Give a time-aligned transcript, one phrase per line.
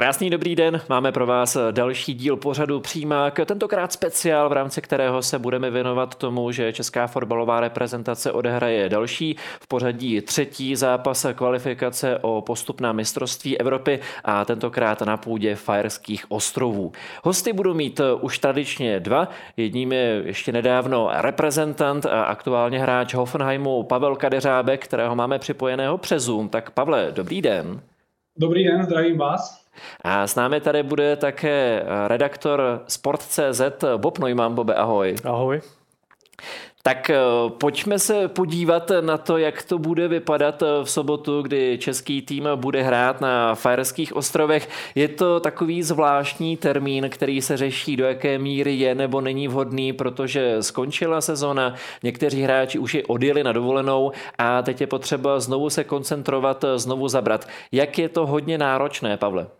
[0.00, 5.22] Krásný dobrý den, máme pro vás další díl pořadu Přímák, tentokrát speciál, v rámci kterého
[5.22, 12.18] se budeme věnovat tomu, že česká fotbalová reprezentace odehraje další v pořadí třetí zápas kvalifikace
[12.22, 16.92] o postup na mistrovství Evropy a tentokrát na půdě Fajerských ostrovů.
[17.22, 23.82] Hosty budou mít už tradičně dva, jedním je ještě nedávno reprezentant a aktuálně hráč Hoffenheimu
[23.82, 26.48] Pavel Kadeřábek, kterého máme připojeného přes Zoom.
[26.48, 27.80] Tak Pavle, dobrý den.
[28.36, 29.59] Dobrý den, zdravím vás.
[30.04, 33.60] A s námi tady bude také redaktor Sport.cz
[33.96, 34.54] Bob Neumann.
[34.54, 35.16] Bobe, ahoj.
[35.24, 35.60] Ahoj.
[36.82, 37.18] Tak eh,
[37.58, 42.48] pojďme se podívat na to, jak to bude vypadat eh, v sobotu, kdy český tým
[42.56, 44.68] bude hrát na Fajerských ostrovech.
[44.94, 49.92] Je to takový zvláštní termín, který se řeší, do jaké míry je nebo není vhodný,
[49.92, 55.70] protože skončila sezona, někteří hráči už je odjeli na dovolenou a teď je potřeba znovu
[55.70, 57.48] se koncentrovat, znovu zabrat.
[57.72, 59.59] Jak je to hodně náročné, Pavle?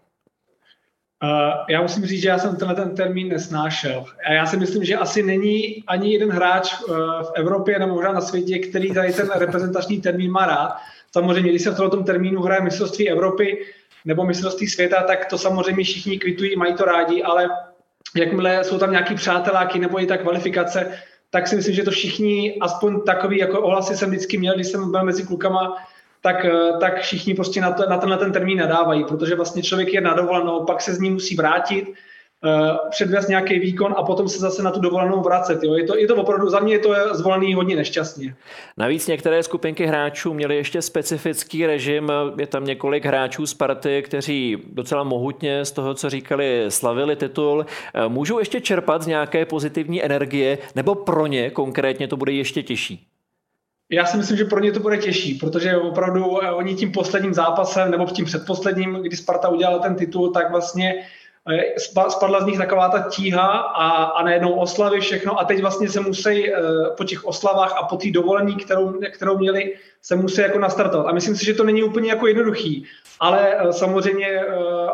[1.68, 4.04] Já musím říct, že já jsem tenhle ten termín nesnášel.
[4.26, 8.12] A já si myslím, že asi není ani jeden hráč uh, v Evropě nebo možná
[8.12, 10.76] na světě, který tady ten reprezentační termín má rád.
[11.12, 13.66] Samozřejmě, když se v tom termínu hraje mistrovství Evropy
[14.04, 17.48] nebo mistrovství světa, tak to samozřejmě všichni kvitují, mají to rádi, ale
[18.16, 20.98] jakmile jsou tam nějaký přáteláky nebo i ta kvalifikace,
[21.30, 24.90] tak si myslím, že to všichni, aspoň takový jako ohlasy jsem vždycky měl, když jsem
[24.90, 25.76] byl mezi klukama,
[26.20, 29.92] tak, eh, tak všichni prostě na, to, na tenhle ten termín nadávají, protože vlastně člověk
[29.92, 31.88] je na dovolenou, pak se z ní musí vrátit,
[32.44, 35.62] uh, předvést nějaký výkon a potom se zase na tu dovolenou vracet.
[35.62, 35.74] Jo.
[35.74, 38.34] Je, to, je to opravdu, za mě je to zvolený hodně nešťastně.
[38.76, 42.12] Navíc některé skupinky hráčů měly ještě specifický režim.
[42.38, 47.66] Je tam několik hráčů z party, kteří docela mohutně z toho, co říkali, slavili titul.
[47.94, 52.62] Eh, můžou ještě čerpat z nějaké pozitivní energie, nebo pro ně konkrétně to bude ještě
[52.62, 53.09] těžší?
[53.92, 57.34] Já si myslím, že pro ně to bude těžší, protože opravdu eh, oni tím posledním
[57.34, 61.04] zápasem nebo tím předposledním, kdy Sparta udělala ten titul, tak vlastně
[61.48, 65.88] eh, spadla z nich taková ta tíha a, a najednou oslavy všechno a teď vlastně
[65.88, 66.56] se musí eh,
[66.96, 71.06] po těch oslavách a po té dovolení, kterou, kterou měli, se musí jako nastartovat.
[71.06, 72.84] A myslím si, že to není úplně jako jednoduchý,
[73.20, 74.40] ale samozřejmě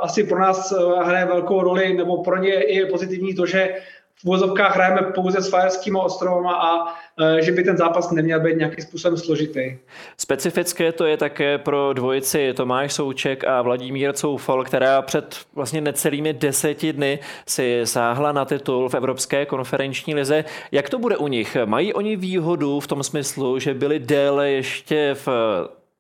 [0.01, 0.73] asi pro nás
[1.05, 3.75] hraje velkou roli, nebo pro ně je pozitivní to, že
[4.21, 6.95] v vozovkách hrajeme pouze s Fajerskými ostrovama a
[7.39, 9.77] e, že by ten zápas neměl být nějakým způsobem složitý.
[10.19, 16.33] Specifické to je také pro dvojici Tomáš Souček a Vladimír Coufal, která před vlastně necelými
[16.33, 17.19] deseti dny
[17.49, 20.45] si sáhla na titul v Evropské konferenční lize.
[20.73, 21.57] Jak to bude u nich?
[21.65, 25.29] Mají oni výhodu v tom smyslu, že byli déle ještě v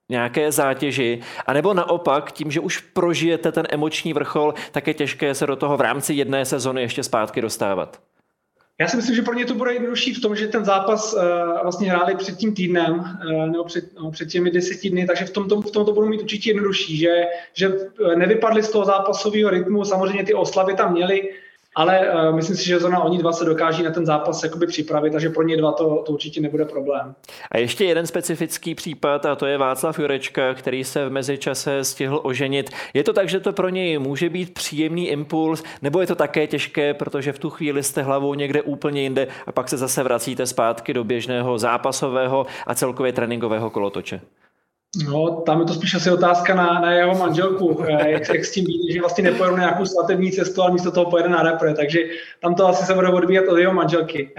[0.08, 5.46] nějaké zátěži, anebo naopak tím, že už prožijete ten emoční vrchol, tak je těžké se
[5.46, 8.00] do toho v rámci jedné sezony ještě zpátky dostávat.
[8.80, 11.20] Já si myslím, že pro ně to bude jednodušší v tom, že ten zápas uh,
[11.62, 15.30] vlastně hráli před tím týdnem uh, nebo před, no, před těmi deseti dny, takže v
[15.30, 17.24] tom, v tom to budou mít určitě jednodušší, že,
[17.54, 17.72] že
[18.16, 21.32] nevypadli z toho zápasového rytmu, samozřejmě ty oslavy tam měli,
[21.76, 25.10] ale uh, myslím si, že zrovna oni dva se dokáží na ten zápas jakoby připravit,
[25.10, 27.14] takže pro ně dva to, to určitě nebude problém.
[27.50, 32.20] A ještě jeden specifický případ, a to je Václav Jurečka, který se v mezičase stihl
[32.22, 32.70] oženit.
[32.94, 36.46] Je to tak, že to pro něj může být příjemný impuls, nebo je to také
[36.46, 40.46] těžké, protože v tu chvíli jste hlavou někde úplně jinde a pak se zase vracíte
[40.46, 44.20] zpátky do běžného zápasového a celkově tréninkového kolotoče?
[45.04, 48.52] No, tam je to spíš asi otázka na, na jeho manželku, eh, jak, jak s
[48.52, 51.74] tím ví, že vlastně nepojedu na nějakou svatební cestu, ale místo toho pojede na repre,
[51.74, 51.98] takže
[52.40, 54.30] tam to asi se bude odvíjet od jeho manželky.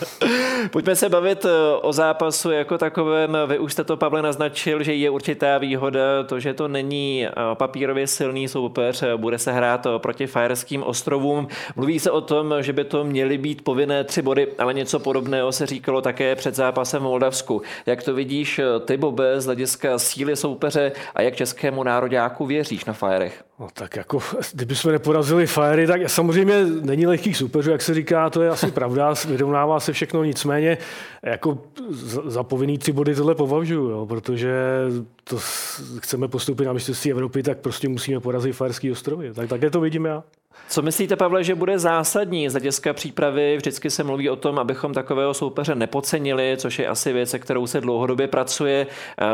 [0.70, 1.48] Pojďme se bavit eh,
[1.82, 3.38] o zápasu jako takovém.
[3.46, 7.30] Vy už jste to, Pavle, naznačil, že je určitá výhoda to, že to není eh,
[7.54, 11.48] papírově silný soupeř, bude se hrát proti Fajerským ostrovům.
[11.76, 15.52] Mluví se o tom, že by to měly být povinné tři body, ale něco podobného
[15.52, 17.62] se říkalo také před zápasem v Moldavsku.
[17.86, 22.92] Jak to vidíš ty, Bobe, z hlediska síly soupeře a jak českému nároďáku věříš na
[22.92, 23.44] Firech?
[23.60, 24.18] No tak jako,
[24.52, 28.70] kdyby jsme neporazili Fiery, tak samozřejmě není lehkých soupeřů, jak se říká, to je asi
[28.70, 30.78] pravda, vyrovnává se všechno, nicméně
[31.22, 31.58] jako
[32.24, 34.54] za povinný tři body tohle považuji, jo, protože
[35.24, 35.36] to
[35.98, 39.34] chceme postoupit na mistrovství Evropy, tak prostě musíme porazit Fajerský ostrovy.
[39.34, 40.22] Tak také to vidím já.
[40.68, 43.56] Co myslíte, Pavle, že bude zásadní z hlediska přípravy?
[43.56, 47.66] Vždycky se mluví o tom, abychom takového soupeře nepocenili, což je asi věc, se kterou
[47.66, 48.86] se dlouhodobě pracuje.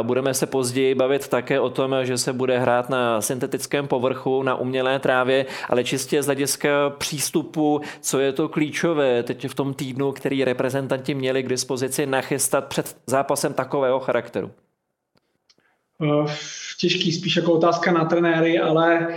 [0.03, 4.55] Budeme se později bavit také o tom, že se bude hrát na syntetickém povrchu, na
[4.55, 10.13] umělé trávě, ale čistě z hlediska přístupu, co je to klíčové teď v tom týdnu,
[10.13, 14.51] který reprezentanti měli k dispozici nachystat před zápasem takového charakteru?
[16.03, 16.33] Eh,
[16.81, 19.09] těžký, spíš jako otázka na trenéry, ale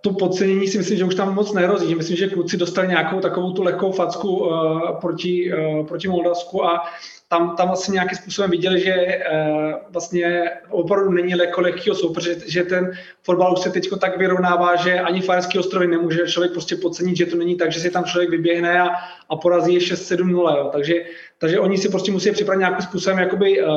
[0.00, 1.88] to podcenění si myslím, že už tam moc nehrozí.
[1.88, 6.64] Že myslím, že kluci dostali nějakou takovou tu lehkou facku uh, proti, uh, proti Moldavsku
[6.64, 6.84] a
[7.28, 12.50] tam, tam vlastně nějakým způsobem viděli, že uh, vlastně opravdu není lehko lehkýho soupeře, že,
[12.50, 12.92] že ten
[13.22, 17.26] fotbal už se teď tak vyrovnává, že ani Fajerský ostrovy nemůže člověk prostě podcenit, že
[17.26, 18.88] to není tak, že si tam člověk vyběhne a,
[19.28, 20.70] a porazí je 6-7-0.
[20.70, 20.94] Takže,
[21.38, 23.68] takže oni si prostě musí připravit nějakým způsobem jakoby, uh,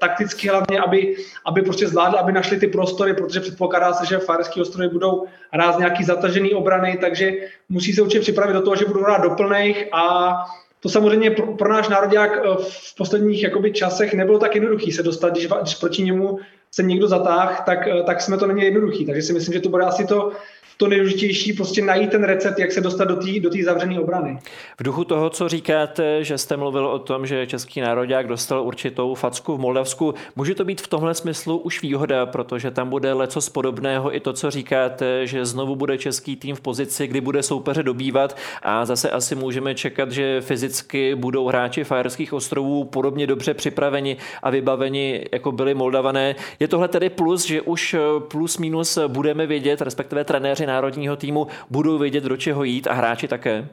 [0.00, 1.16] takticky hlavně, aby,
[1.46, 5.78] aby prostě zvládli, aby našli ty prostory, protože předpokládá se, že Fajerský ostrovy budou hrát
[5.78, 7.32] nějaký zatažený obrany, takže
[7.68, 10.34] musí se určitě připravit do toho, že budou hrát doplnej a
[10.80, 15.02] to samozřejmě pro, pro náš národák eh, v posledních jakoby, časech nebylo tak jednoduchý se
[15.02, 16.38] dostat, když, když proti němu
[16.70, 19.06] se někdo zatáh, tak, eh, tak jsme to neměli jednoduchý.
[19.06, 20.32] Takže si myslím, že to bude asi to,
[20.80, 24.38] to nejdůležitější, prostě najít ten recept, jak se dostat do té do zavřené obrany.
[24.78, 29.14] V duchu toho, co říkáte, že jste mluvil o tom, že český národák dostal určitou
[29.14, 33.40] facku v Moldavsku, může to být v tomhle smyslu už výhoda, protože tam bude leco
[33.52, 37.82] podobného i to, co říkáte, že znovu bude český tým v pozici, kdy bude soupeře
[37.82, 44.16] dobývat a zase asi můžeme čekat, že fyzicky budou hráči Fajerských ostrovů podobně dobře připraveni
[44.42, 46.34] a vybaveni, jako byli Moldavané.
[46.60, 51.98] Je tohle tedy plus, že už plus minus budeme vědět, respektive trenéři národního týmu budou
[51.98, 53.68] vědět, do čeho jít a hráči také?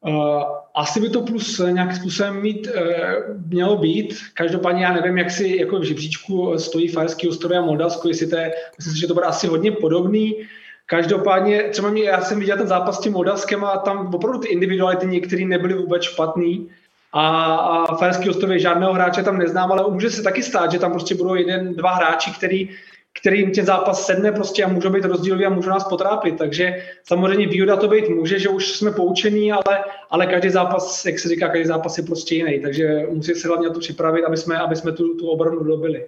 [0.00, 0.42] Uh,
[0.74, 4.14] asi by to plus nějakým způsobem mít, uh, mělo být.
[4.34, 8.36] Každopádně já nevím, jak si jako v žebříčku stojí Fajerský ostrovy a Moldavsko, jestli to
[8.36, 10.36] je, myslím si, že to bude asi hodně podobný.
[10.86, 14.48] Každopádně, třeba mě, já jsem viděl ten zápas s tím Moldavskem a tam opravdu ty
[14.48, 16.70] individuality některé nebyly vůbec špatný.
[17.12, 20.92] A, a Fajerský ostrovy žádného hráče tam neznám, ale může se taky stát, že tam
[20.92, 22.68] prostě budou jeden, dva hráči, který
[23.20, 26.38] kterým ten zápas sedne prostě a může být rozdílový a může nás potrápit.
[26.38, 31.18] Takže samozřejmě výhoda to být může, že už jsme poučení, ale, ale každý zápas, jak
[31.18, 32.60] se říká, každý zápas je prostě jiný.
[32.60, 36.06] Takže musí se hlavně na to připravit, aby jsme, aby jsme tu, tu obranu dobili.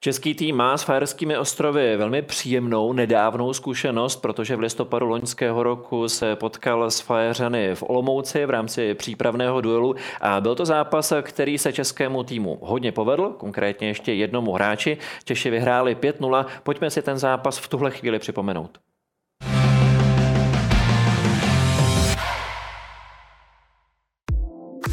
[0.00, 6.08] Český tým má s Fajerskými ostrovy velmi příjemnou nedávnou zkušenost, protože v listopadu loňského roku
[6.08, 11.58] se potkal s Fajeřany v Olomouci v rámci přípravného duelu a byl to zápas, který
[11.58, 14.98] se českému týmu hodně povedl, konkrétně ještě jednomu hráči.
[15.24, 16.46] Češi vyhráli 5-0.
[16.62, 18.78] Pojďme si ten zápas v tuhle chvíli připomenout.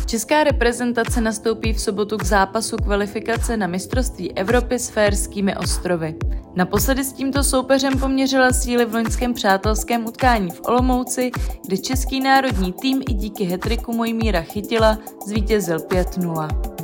[0.05, 6.15] Česká reprezentace nastoupí v sobotu k zápasu kvalifikace na mistrovství Evropy s Férskými ostrovy.
[6.55, 11.31] Naposledy s tímto soupeřem poměřila síly v loňském přátelském utkání v Olomouci,
[11.67, 14.97] kde český národní tým i díky hetriku Mojmíra Chytila
[15.27, 16.74] zvítězil 5-0.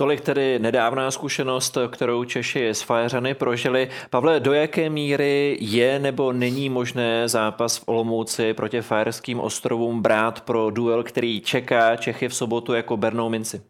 [0.00, 3.88] Tolik tedy nedávná zkušenost, kterou Češi s Fajeřany prožili.
[4.10, 10.40] Pavle, do jaké míry je nebo není možné zápas v Olomouci proti Fajerským ostrovům brát
[10.40, 13.62] pro duel, který čeká Čechy v sobotu jako bernou minci?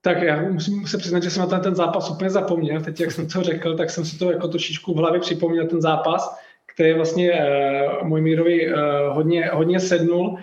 [0.00, 2.80] Tak já musím se přiznat, že jsem na ten, ten zápas úplně zapomněl.
[2.80, 5.80] Teď, jak jsem to řekl, tak jsem si to jako trošičku v hlavě připomněl, ten
[5.80, 8.80] zápas, který vlastně uh, můj mírovi uh,
[9.14, 10.38] hodně, hodně sednul.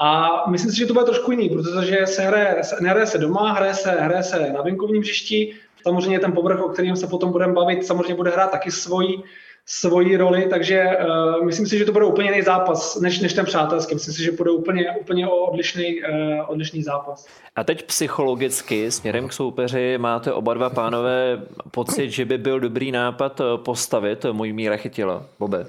[0.00, 3.74] A myslím si, že to bude trošku jiný, protože se hraje, nehraje se doma, hraje
[3.74, 5.54] se, hraje se na venkovním hřišti.
[5.82, 9.22] Samozřejmě ten povrch, o kterém se potom budeme bavit, samozřejmě bude hrát taky svoji,
[9.66, 13.44] svoji roli, takže uh, myslím si, že to bude úplně jiný zápas než, než ten
[13.44, 13.94] přátelský.
[13.94, 17.26] Myslím si, že bude úplně, úplně odlišný, uh, odlišný zápas.
[17.56, 22.92] A teď psychologicky směrem k soupeři máte oba dva pánové pocit, že by byl dobrý
[22.92, 25.66] nápad postavit můj míra chytila, Bobe?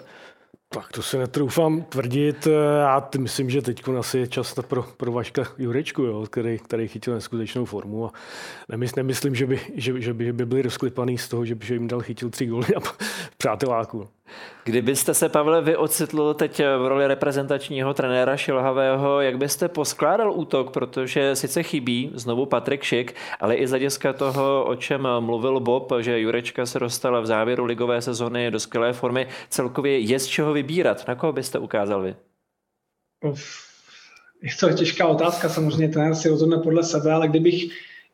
[0.73, 2.47] Tak to se netroufám tvrdit.
[2.79, 7.13] Já myslím, že teď asi je čas pro, pro Vaška Jurečku, jo, který, který chytil
[7.13, 8.05] neskutečnou formu.
[8.05, 8.11] A
[8.69, 11.65] nemysl, nemyslím, že by, že, že, by, že by byli rozklipaný z toho, že by
[11.73, 12.79] jim dal chytil tři góly a
[13.37, 14.07] přáteláku.
[14.65, 20.71] Kdybyste se, Pavle, vy ocitl teď v roli reprezentačního trenéra Šilhavého, jak byste poskládal útok,
[20.71, 25.93] protože sice chybí znovu Patrik Šik, ale i z hlediska toho, o čem mluvil Bob,
[25.99, 30.53] že Jurečka se dostala v závěru ligové sezony do skvělé formy, celkově je z čeho
[30.53, 31.07] vybírat.
[31.07, 32.15] Na koho byste ukázal vy?
[34.41, 37.63] Je to těžká otázka, samozřejmě trenér si rozhodne podle sebe, ale kdybych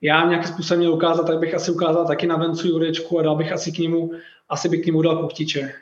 [0.02, 3.36] já nějakým způsobem měl ukázat, tak bych asi ukázal taky na Vencu Jurečku a dal
[3.36, 4.12] bych asi k němu,
[4.50, 5.74] asi bych k němu dal Kuchtiče.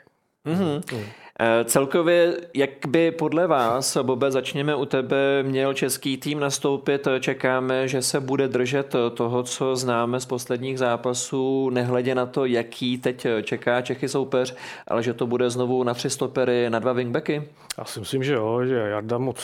[0.48, 1.26] Mm-hmm.
[1.65, 7.08] Celkově, jak by podle vás, Bobe, začněme u tebe, měl český tým nastoupit?
[7.20, 12.98] Čekáme, že se bude držet toho, co známe z posledních zápasů, nehledě na to, jaký
[12.98, 14.56] teď čeká Čechy soupeř,
[14.88, 17.44] ale že to bude znovu na tři stopery, na dva wingbacky?
[17.77, 19.38] Já si myslím, že jo, že Jarda moc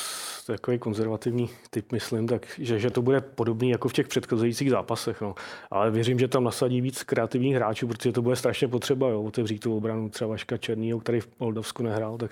[0.47, 5.21] takový konzervativní typ, myslím, tak, že, že to bude podobný jako v těch předcházejících zápasech.
[5.21, 5.35] No.
[5.71, 9.59] Ale věřím, že tam nasadí víc kreativních hráčů, protože to bude strašně potřeba, jo, otevřít
[9.59, 12.31] tu obranu třeba Vaška Černýho, který v Moldavsku nehrál, tak,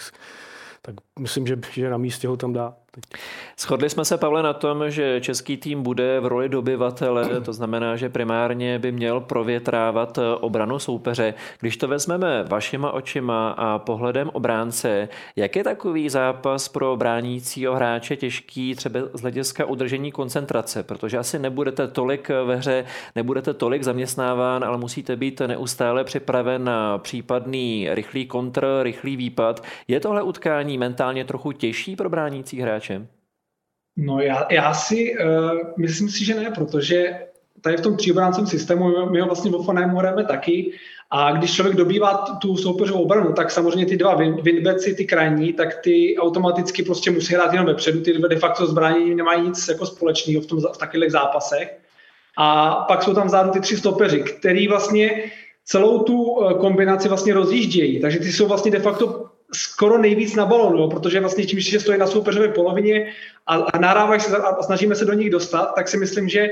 [0.82, 2.76] tak myslím, že, že na místě ho tam dá.
[2.96, 3.04] Teď.
[3.60, 7.96] Shodli jsme se, Pavle, na tom, že český tým bude v roli dobyvatele, to znamená,
[7.96, 11.34] že primárně by měl provětrávat obranu soupeře.
[11.60, 18.16] Když to vezmeme vašima očima a pohledem obránce, jak je takový zápas pro bránícího hráče
[18.16, 24.64] těžký třeba z hlediska udržení koncentrace, protože asi nebudete tolik ve hře, nebudete tolik zaměstnáván,
[24.64, 29.64] ale musíte být neustále připraven na případný rychlý kontr, rychlý výpad.
[29.88, 32.81] Je tohle utkání mentálně trochu těžší pro bránící hráče?
[33.98, 37.20] No já, já si uh, myslím si, že ne, protože
[37.62, 40.72] tady v tom tříobráncovém systému my ho vlastně v Fonému hrajeme taky.
[41.14, 45.82] A když člověk dobývá tu soupeřovou obranu, tak samozřejmě ty dva winbeci, ty krajní, tak
[45.82, 50.42] ty automaticky prostě musí hrát jenom vepředu, ty de facto zbranění nemají nic jako společného
[50.42, 51.78] v, tom, v takových zápasech.
[52.38, 55.32] A pak jsou tam vzadu ty tři stopeři, který vlastně
[55.66, 60.46] celou tu eh, kombinaci vlastně rozjíždějí, takže ty jsou vlastně de facto skoro nejvíc na
[60.46, 63.12] balonu, protože vlastně tím, že stojí na soupeřové polovině
[63.48, 66.50] a, a nahrávají se a snažíme se do nich dostat, tak si myslím, že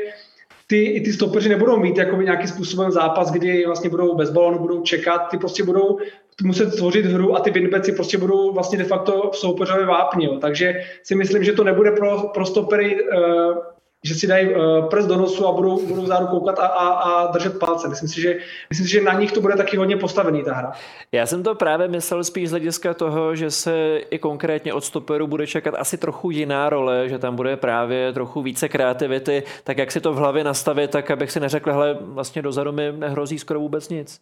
[0.68, 4.60] ty, i ty stopeři nebudou mít jakoby nějaký způsobem zápas, kdy vlastně budou bez balonu,
[4.60, 5.98] budou čekat, ty prostě budou
[6.44, 10.26] muset tvořit hru a ty winbeci prostě budou vlastně de facto v soupeřové vápni.
[10.26, 10.38] Jo.
[10.42, 13.58] Takže si myslím, že to nebude pro, pro stopery uh,
[14.04, 17.32] že si dají uh, prst do nosu a budou, budou záru koukat a, a, a
[17.32, 17.88] držet palce.
[17.88, 18.38] Myslím si, že,
[18.70, 20.72] myslím si, že na nich to bude taky hodně postavený ta hra.
[21.12, 25.28] Já jsem to právě myslel spíš z hlediska toho, že se i konkrétně od stoperu
[25.28, 29.92] bude čekat asi trochu jiná role, že tam bude právě trochu více kreativity, tak jak
[29.92, 33.60] si to v hlavě nastavit, tak abych si neřekl, hele, vlastně dozadu mi nehrozí skoro
[33.60, 34.20] vůbec nic.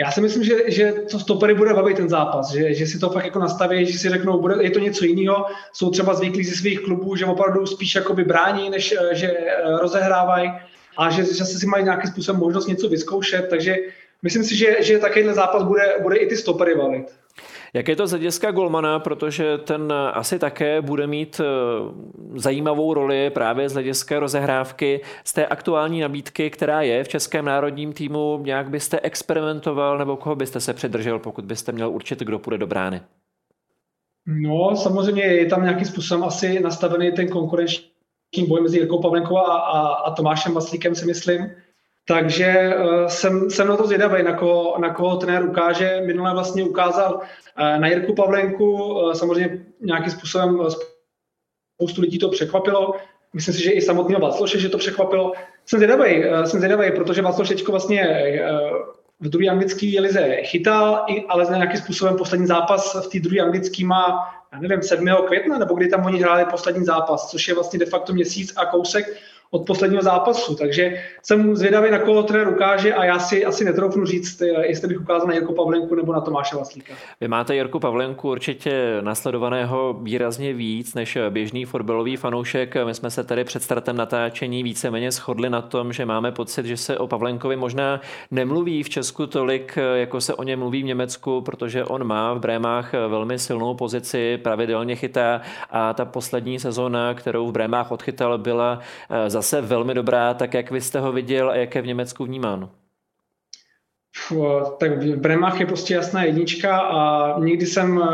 [0.00, 3.10] Já si myslím, že, že to stopery bude bavit ten zápas, že, že si to
[3.10, 6.56] fakt jako nastaví, že si řeknou, bude, je to něco jiného, jsou třeba zvyklí ze
[6.56, 10.52] svých klubů, že opravdu spíš jakoby brání, než eh, že eh, rozehrávají
[10.98, 13.76] a že, že si mají nějakým způsobem možnost něco vyzkoušet, takže
[14.22, 17.06] myslím si, že, že takovýhle zápas bude, bude i ty stopery bavit.
[17.74, 21.44] Jak je to z hlediska Golmana, protože ten asi také bude mít eh,
[22.34, 27.92] zajímavou roli právě z hlediska rozehrávky z té aktuální nabídky, která je v českém národním
[27.92, 28.40] týmu.
[28.44, 32.66] Nějak byste experimentoval nebo koho byste se přidržel, pokud byste měl určit, kdo půjde do
[32.66, 33.00] brány?
[34.26, 39.56] No, samozřejmě je tam nějakým způsobem asi nastavený ten konkurenční boj mezi Jirkou Pavlenkou a,
[39.56, 41.50] a, a Tomášem Vaslíkem, si myslím.
[42.10, 46.02] Takže uh, jsem, jsem na to zvědavý, na koho, na koho trenér ukáže.
[46.06, 50.58] Minule vlastně ukázal uh, na Jirku Pavlenku, uh, samozřejmě nějakým způsobem
[51.76, 52.94] spoustu lidí to překvapilo.
[53.34, 55.32] Myslím si, že i samotného Václoše, že to překvapilo.
[55.66, 58.26] Jsem zvědavý, jsem zvědavý, protože Václoš teďko vlastně
[59.20, 64.30] v druhé anglické lize chytal, ale nějakým způsobem poslední zápas v té druhé anglické má,
[64.52, 65.06] já nevím, 7.
[65.26, 68.66] května, nebo kdy tam oni hráli poslední zápas, což je vlastně de facto měsíc a
[68.66, 69.06] kousek
[69.50, 70.54] od posledního zápasu.
[70.54, 74.88] Takže jsem zvědavý, na koho trenér ukáže a já si asi netroufnu říct, eh, jestli
[74.88, 76.94] bych ukázal na Jirku Pavlenku nebo na Tomáše Vaslíka.
[77.20, 82.76] Vy máte Jirku Pavlenku určitě nasledovaného výrazně víc než běžný fotbalový fanoušek.
[82.84, 86.76] My jsme se tady před startem natáčení víceméně shodli na tom, že máme pocit, že
[86.76, 91.40] se o Pavlenkovi možná nemluví v Česku tolik, jako se o něm mluví v Německu,
[91.40, 95.40] protože on má v Brémách velmi silnou pozici, pravidelně chytá
[95.70, 98.78] a ta poslední sezóna, kterou v Brémách odchytal, byla
[99.26, 101.86] za eh, zase velmi dobrá, tak jak vy jste ho viděl a jak je v
[101.86, 102.70] Německu vnímáno?
[104.78, 108.08] Tak v Bremách je prostě jasná jednička a nikdy jsem eh,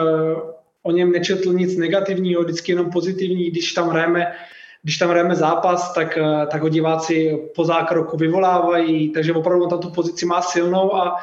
[0.82, 4.32] o něm nečetl nic negativního, vždycky jenom pozitivní, když tam hrajeme
[4.82, 9.80] když tam hrajeme zápas, tak, eh, tak ho diváci po zákroku vyvolávají, takže opravdu tam
[9.80, 11.16] tu pozici má silnou a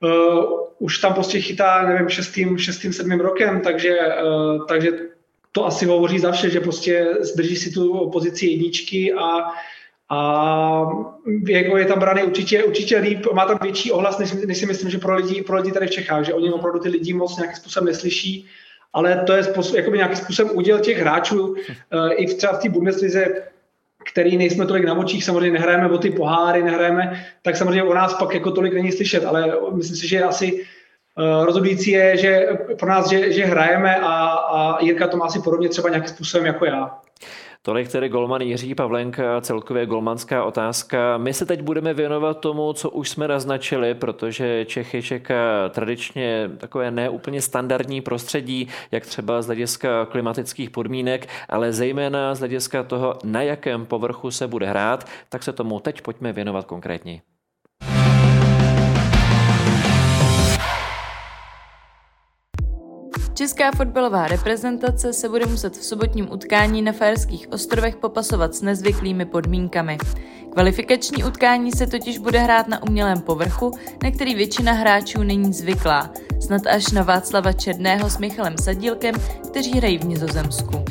[0.00, 0.44] uh,
[0.78, 4.90] už tam prostě chytá, nevím, šestým, šestým sedmým rokem, takže, uh, takže
[5.52, 9.52] to asi hovoří za vše, že prostě zdrží si tu pozici jedničky a,
[10.08, 10.90] a
[11.48, 14.90] jako je tam brany určitě, určitě líp, má tam větší ohlas, než, než si myslím,
[14.90, 17.56] že pro lidi, pro lidi tady v Čechách, že oni opravdu ty lidi moc nějakým
[17.56, 18.46] způsobem neslyší,
[18.92, 21.56] ale to je způsob, jakoby nějakým způsobem uděl těch hráčů uh,
[22.16, 23.42] i v třeba v té Bundeslize,
[24.10, 28.14] který nejsme tolik na očích, samozřejmě nehrajeme o ty poháry, nehrajeme, tak samozřejmě o nás
[28.14, 30.78] pak jako tolik není slyšet, ale myslím si, že asi Eh,
[31.44, 32.46] rozhodující je, že
[32.78, 36.46] pro nás, že, že hrajeme a, a Jirka to má asi podobně třeba nějakým způsobem
[36.46, 37.00] jako já.
[37.62, 41.18] Tolik tedy golman Jiří Pavlenka, celkově golmanská otázka.
[41.18, 46.90] My se teď budeme věnovat tomu, co už jsme naznačili, protože Čechy čeká tradičně takové
[46.90, 53.42] neúplně standardní prostředí, jak třeba z hlediska klimatických podmínek, ale zejména z hlediska toho, na
[53.42, 57.20] jakém povrchu se bude hrát, tak se tomu teď pojďme věnovat konkrétně.
[63.40, 69.24] Česká fotbalová reprezentace se bude muset v sobotním utkání na Fajerských ostrovech popasovat s nezvyklými
[69.24, 69.98] podmínkami.
[70.52, 73.70] Kvalifikační utkání se totiž bude hrát na umělém povrchu,
[74.02, 79.14] na který většina hráčů není zvyklá, snad až na Václava Černého s Michalem Sadílkem,
[79.50, 80.84] kteří hrají v Nizozemsku.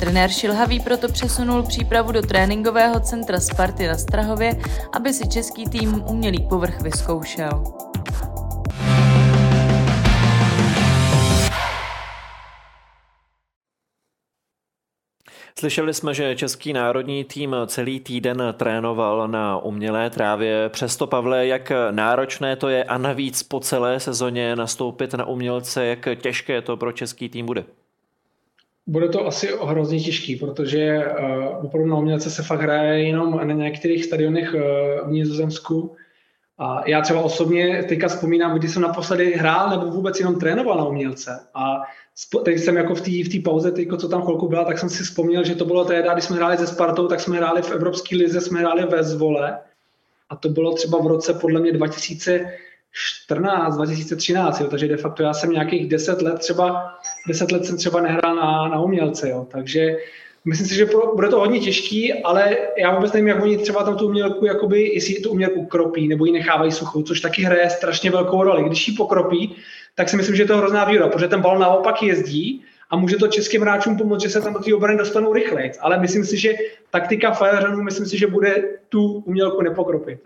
[0.00, 4.60] Trenér Šilhavý proto přesunul přípravu do tréninkového centra Sparty na Strahově,
[4.92, 7.64] aby si český tým umělý povrch vyzkoušel.
[15.58, 20.68] Slyšeli jsme, že český národní tým celý týden trénoval na umělé trávě.
[20.68, 26.08] Přesto, Pavle, jak náročné to je a navíc po celé sezóně nastoupit na umělce, jak
[26.20, 27.64] těžké to pro český tým bude?
[28.86, 33.54] Bude to asi hrozně těžký, protože uh, opravdu na umělce se fakt hraje jenom na
[33.54, 34.60] některých stadionech uh,
[35.08, 35.96] v Nizozemsku.
[36.58, 40.84] A já třeba osobně teďka vzpomínám, kdy jsem naposledy hrál nebo vůbec jenom trénoval na
[40.84, 41.46] umělce.
[41.54, 41.82] A
[42.44, 45.02] teď jsem jako v té v pauze, teďko, co tam chvilku byla, tak jsem si
[45.02, 48.16] vzpomněl, že to bylo tehdy, když jsme hráli se Spartou, tak jsme hráli v Evropské
[48.16, 49.58] lize, jsme hráli ve Zvole.
[50.30, 55.34] A to bylo třeba v roce podle mě 2014, 2013, jo, takže de facto já
[55.34, 56.94] jsem nějakých 10 let třeba,
[57.28, 59.96] 10 let jsem třeba nehrál na, na umělce, jo, takže
[60.44, 63.96] Myslím si, že bude to hodně těžký, ale já vůbec nevím, jak oni třeba tam
[63.96, 68.10] tu umělku, jakoby, jestli tu umělku kropí nebo ji nechávají suchou, což taky hraje strašně
[68.10, 68.64] velkou roli.
[68.64, 69.56] Když ji pokropí,
[69.94, 73.16] tak si myslím, že je to hrozná výhoda, protože ten balon naopak jezdí a může
[73.16, 75.72] to českým hráčům pomoct, že se tam do té obrany dostanou rychleji.
[75.80, 76.54] Ale myslím si, že
[76.90, 80.18] taktika Fajařanů, myslím si, že bude tu umělku nepokropit.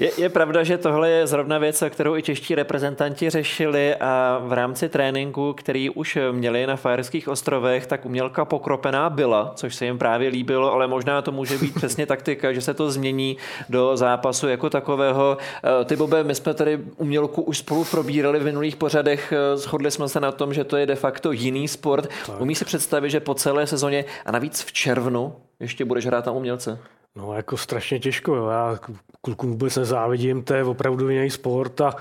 [0.00, 4.52] Je, je pravda, že tohle je zrovna věc, kterou i čeští reprezentanti řešili a v
[4.52, 9.98] rámci tréninku, který už měli na Fajerských ostrovech, tak umělka pokropená byla, což se jim
[9.98, 13.36] právě líbilo, ale možná to může být přesně taktika, že se to změní
[13.68, 15.38] do zápasu jako takového.
[15.80, 19.90] Eh, ty Bobe, my jsme tady umělku už spolu probírali v minulých pořadech, eh, shodli
[19.90, 22.08] jsme se na tom, že to je de facto jiný sport.
[22.38, 26.32] Umí si představit, že po celé sezóně a navíc v červnu ještě budeš hrát na
[26.32, 26.78] umělce?
[27.16, 28.46] No jako strašně těžko, jo.
[28.48, 28.78] já
[29.20, 31.94] klukům vůbec nezávidím, to je opravdu jiný sport a,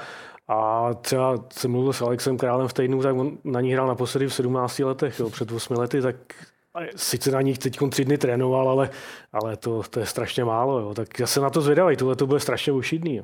[0.47, 4.27] a třeba jsem mluvil s Alexem Králem v týdnu, tak on na ní hrál naposledy
[4.27, 6.15] v 17 letech, jo, před 8 lety, tak
[6.95, 8.89] sice na nich teď tři dny trénoval, ale,
[9.33, 10.79] ale to, to je strašně málo.
[10.79, 10.93] Jo.
[10.93, 13.15] Tak já se na to zvědavý, tohle to bude strašně ušidný.
[13.15, 13.23] Jo.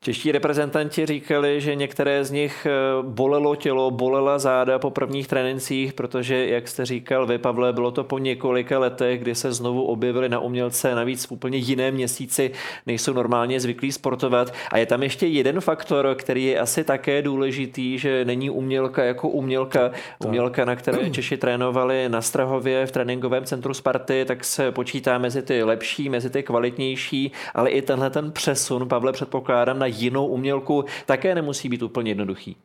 [0.00, 2.70] Čeští reprezentanti říkali, že některé z nich eh,
[3.02, 8.04] bolelo tělo, bolela záda po prvních trénincích, protože, jak jste říkal vy, Pavle, bylo to
[8.04, 12.50] po několika letech, kdy se znovu objevili na umělce, navíc v úplně jiné měsíci,
[12.86, 14.54] nejsou normálně zvyklí sportovat.
[14.72, 19.28] A je tam ještě jeden faktor, který je asi také důležitý, že není umělka jako
[19.28, 19.90] umělka.
[20.24, 25.42] Umělka, na které Češi trénovali na Strahově v tréninkovém centru Sparty, tak se počítá mezi
[25.42, 30.84] ty lepší, mezi ty kvalitnější, ale i tenhle ten přesun, Pavle, předpokládám, na jinou umělku
[31.06, 32.56] také nemusí být úplně jednoduchý.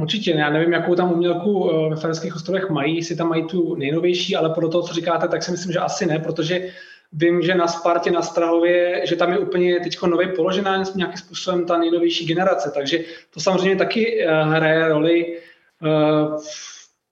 [0.00, 3.74] Určitě, já nevím, jakou tam umělku eh, ve Ferských ostrovech mají, jestli tam mají tu
[3.74, 6.70] nejnovější, ale pro to, co říkáte, tak si myslím, že asi ne, protože
[7.12, 11.66] vím, že na Spartě, na Strahově, že tam je úplně teď nově položená nějakým způsobem
[11.66, 12.98] ta nejnovější generace, takže
[13.34, 15.38] to samozřejmě taky eh, hraje roli
[15.84, 16.38] eh,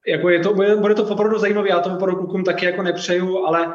[0.07, 3.47] jako je to, bude, bude to opravdu zajímavé, já to opravdu klukům taky jako nepřeju,
[3.47, 3.75] ale,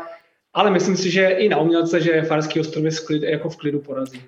[0.53, 3.79] ale myslím si, že i na umělce, že Farský ostrov je sklid, jako v klidu
[3.79, 4.21] porazí.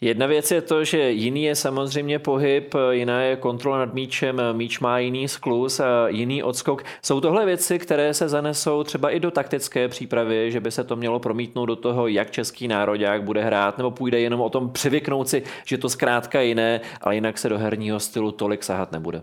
[0.00, 4.80] Jedna věc je to, že jiný je samozřejmě pohyb, jiná je kontrola nad míčem, míč
[4.80, 6.82] má jiný sklus a jiný odskok.
[7.02, 10.96] Jsou tohle věci, které se zanesou třeba i do taktické přípravy, že by se to
[10.96, 15.28] mělo promítnout do toho, jak český národák bude hrát, nebo půjde jenom o tom přivyknout
[15.28, 19.22] si, že to zkrátka jiné, ale jinak se do herního stylu tolik sahat nebude.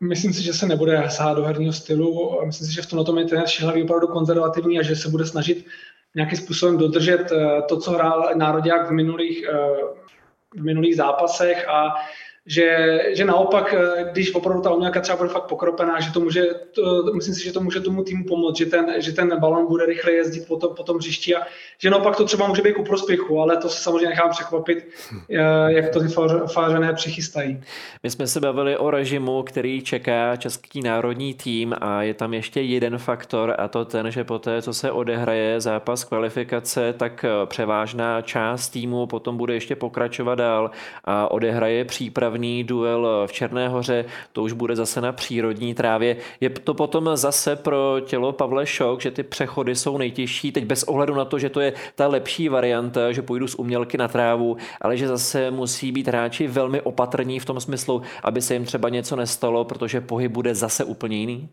[0.00, 2.40] Myslím si, že se nebude sahat do herního stylu.
[2.46, 5.26] Myslím si, že v tomhle tom je ten Šihlavý opravdu konzervativní a že se bude
[5.26, 5.66] snažit
[6.14, 9.56] nějakým způsobem dodržet eh, to, co hrál národák v minulých, eh,
[10.54, 11.94] v minulých zápasech a
[12.48, 16.44] že, že naopak, eh, když opravdu ta umělka třeba bude fakt pokropená, že to může,
[16.72, 19.86] to, myslím si, že to může tomu týmu pomoct, že ten, že ten balon bude
[19.86, 21.40] rychle jezdit po, to, po tom hřišti a
[21.78, 24.88] že naopak to třeba může být ku prospěchu, ale to se samozřejmě nechám překvapit,
[25.30, 26.06] eh, jak to ty
[26.52, 27.60] fážené přichystají.
[28.02, 32.60] My jsme se bavili o režimu, který čeká český národní tým a je tam ještě
[32.60, 38.22] jeden faktor a to ten, že poté, co se odehraje zápas kvalifikace, tak eh, převážná
[38.22, 40.70] část týmu potom bude ještě pokračovat dál
[41.04, 46.16] a odehraje přípravný první duel v Černé hoře, to už bude zase na přírodní trávě.
[46.40, 50.82] Je to potom zase pro tělo Pavle šok, že ty přechody jsou nejtěžší, teď bez
[50.82, 54.56] ohledu na to, že to je ta lepší varianta, že půjdu z umělky na trávu,
[54.80, 58.88] ale že zase musí být hráči velmi opatrní v tom smyslu, aby se jim třeba
[58.88, 61.48] něco nestalo, protože pohyb bude zase úplně jiný?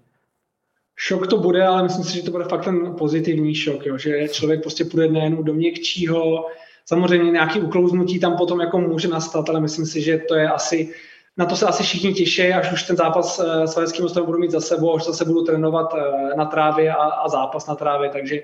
[0.95, 3.97] Šok to bude, ale myslím si, že to bude fakt ten pozitivní šok, jo?
[3.97, 6.45] že člověk prostě půjde nejen do měkčího,
[6.85, 10.93] Samozřejmě nějaký uklouznutí tam potom jako může nastat, ale myslím si, že to je asi,
[11.37, 14.39] na to se asi všichni těší, až už ten zápas eh, s Vajenským ostrovem budu
[14.39, 18.09] mít za sebou, až zase budu trénovat eh, na trávě a, a zápas na trávě,
[18.09, 18.41] takže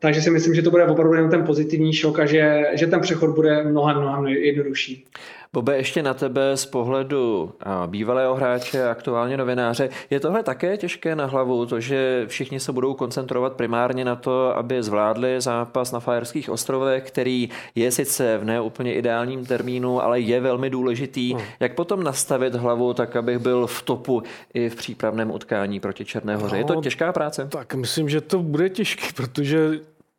[0.00, 3.00] takže si myslím, že to bude opravdu jen ten pozitivní šok a že, že ten
[3.00, 5.06] přechod bude mnohem, mnohem jednodušší.
[5.52, 7.52] Bobe, ještě na tebe z pohledu
[7.86, 9.88] bývalého hráče, aktuálně novináře.
[10.10, 14.56] Je tohle také těžké na hlavu, to, že všichni se budou koncentrovat primárně na to,
[14.56, 20.40] aby zvládli zápas na Fajerských ostrovech, který je sice v neúplně ideálním termínu, ale je
[20.40, 21.32] velmi důležitý.
[21.32, 21.42] Hmm.
[21.60, 24.22] Jak potom nastavit hlavu tak, abych byl v topu
[24.54, 26.54] i v přípravném utkání proti Černé hoře?
[26.54, 27.48] No, je to no, těžká práce?
[27.50, 29.70] Tak myslím, že to bude těžké, protože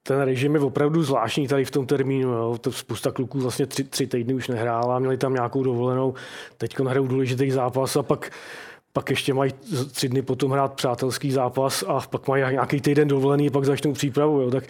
[0.10, 2.30] ten režim je opravdu zvláštní tady v tom termínu.
[2.30, 2.58] Jo.
[2.62, 6.14] To spousta kluků vlastně tři, tři týdny už nehrála, měli tam nějakou dovolenou,
[6.58, 8.32] teď hrajou důležitý zápas a pak
[8.94, 9.52] pak ještě mají
[9.92, 13.94] tři dny potom hrát přátelský zápas a pak mají nějaký týden dovolený a pak začnou
[13.94, 14.42] přípravu.
[14.42, 14.52] Jo.
[14.52, 14.64] Tak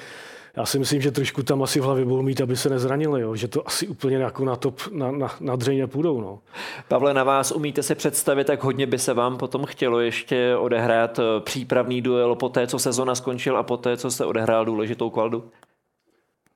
[0.58, 3.36] já si myslím, že trošku tam asi v hlavě budou mít, aby se nezranili, jo?
[3.36, 6.22] že to asi úplně jako na top, na, na, na dřeň půjdou.
[6.22, 6.40] No.
[6.88, 11.20] Pavle, na vás umíte si představit, jak hodně by se vám potom chtělo ještě odehrát
[11.20, 15.10] eh, přípravný duel po té, co sezona skončil a po té, co se odehrál důležitou
[15.10, 15.52] kvaldu?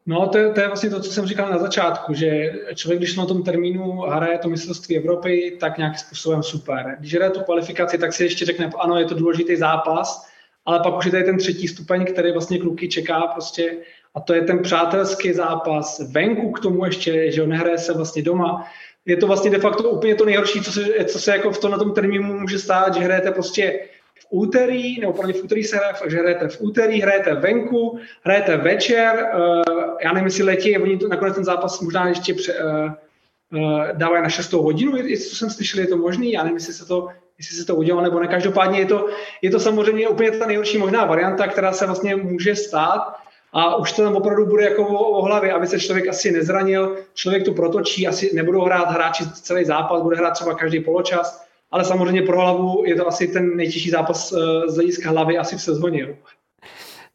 [0.06, 3.16] No, to je, to je vlastně to, co jsem říkal na začátku, že člověk, když
[3.16, 6.96] na tom termínu hraje to mistrovství Evropy, tak nějakým způsobem super.
[7.00, 10.33] Když hraje tu kvalifikaci, tak si ještě řekne, ano, je to důležitý zápas,
[10.66, 13.78] ale pak už je tady ten třetí stupeň, který vlastně kluky čeká prostě
[14.16, 18.22] a to je ten přátelský zápas venku k tomu ještě, že on nehraje se vlastně
[18.22, 18.68] doma.
[19.06, 21.72] Je to vlastně de facto úplně to nejhorší, co se, co se jako v tom,
[21.72, 23.80] na tom termínu může stát, že hrajete prostě
[24.20, 29.30] v úterý, nebo v úterý se hraje, že hrajete v úterý, hrajete venku, hrajete večer,
[29.36, 32.92] uh, já nevím, jestli letí, oni to, nakonec ten zápas možná ještě pře, uh,
[33.62, 36.86] uh, dávají na 6 hodinu, jestli jsem slyšel, je to možný, já nevím, jestli se
[36.86, 38.28] to, jestli se to udělalo nebo ne.
[38.28, 39.08] Každopádně je to,
[39.42, 43.16] je to samozřejmě úplně ta nejhorší možná varianta, která se vlastně může stát.
[43.54, 46.98] A už to tam opravdu bude jako o, o hlavě, aby se člověk asi nezranil,
[47.14, 51.86] člověk to protočí, asi nebudou hrát hráči celý zápas, bude hrát třeba každý poločas, ale
[51.86, 55.62] samozřejmě pro hlavu je to asi ten nejtěžší zápas eh, z hlediska hlavy asi v
[55.62, 56.18] sezóně.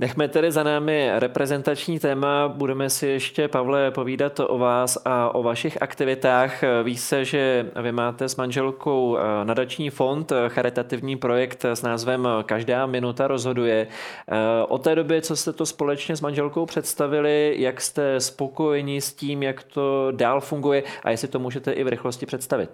[0.01, 2.49] Nechme tedy za námi reprezentační téma.
[2.49, 6.65] Budeme si ještě, Pavle, povídat o vás a o vašich aktivitách.
[6.83, 12.29] Ví se, že vy máte s manželkou eh, nadační fond, eh, charitativní projekt s názvem
[12.47, 13.87] Každá minuta rozhoduje.
[14.29, 14.37] Eh,
[14.69, 19.43] od té doby, co jste to společně s manželkou představili, jak jste spokojeni s tím,
[19.43, 22.71] jak to dál funguje a jestli to můžete i v rychlosti představit?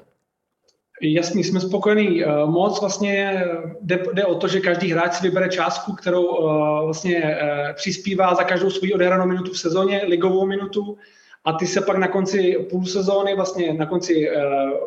[1.03, 2.25] Jasný, jsme spokojení.
[2.25, 3.45] Eh, moc vlastně
[3.81, 8.35] jde, jde o to, že každý hráč si vybere částku, kterou eh, vlastně eh, přispívá
[8.35, 10.99] za každou svou odehranou minutu v sezóně, ligovou minutu,
[11.45, 14.31] a ty se pak na konci půl sezóny, vlastně na konci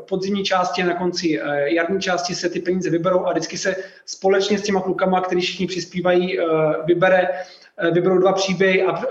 [0.10, 4.62] podzimní části, na konci jarní části se ty peníze vyberou a vždycky se společně s
[4.62, 6.40] těma klukama, kteří všichni přispívají,
[6.86, 7.30] vybere
[7.92, 9.04] vyberou dva příběhy a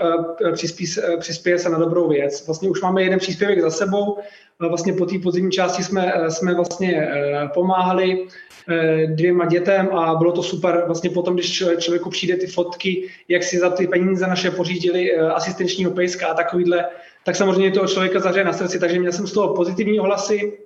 [1.19, 2.45] přispěje se na dobrou věc.
[2.45, 4.17] Vlastně už máme jeden příspěvek za sebou,
[4.59, 8.27] vlastně po té podzimní části jsme, jsme vlastně eh, pomáhali
[8.69, 10.83] eh, dvěma dětem a bylo to super.
[10.85, 15.21] Vlastně potom, když člověku přijde ty fotky, jak si za ty peníze naše pořídili eh,
[15.21, 16.85] asistenčního pejska a takovýhle,
[17.27, 20.57] tak samozřejmě toho člověka zahřeje na srdci, takže měl jsem z toho pozitivní ohlasy,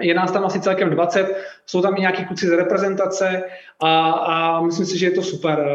[0.00, 3.42] je nás tam asi celkem 20, jsou tam i nějaký kluci z reprezentace
[3.80, 5.68] a, a myslím si, že je to super,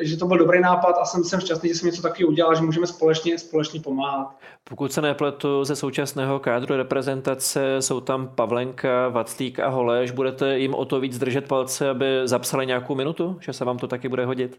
[0.00, 2.54] eh, že to byl dobrý nápad a jsem, jsem šťastný, že jsem něco takového udělal,
[2.54, 4.36] že můžeme společně, společně pomáhat.
[4.64, 10.74] Pokud se nepletu ze současného kádru reprezentace, jsou tam Pavlenka, Vaclík a Holeš, budete jim
[10.74, 14.26] o to víc držet palce, aby zapsali nějakou minutu, že se vám to taky bude
[14.26, 14.58] hodit?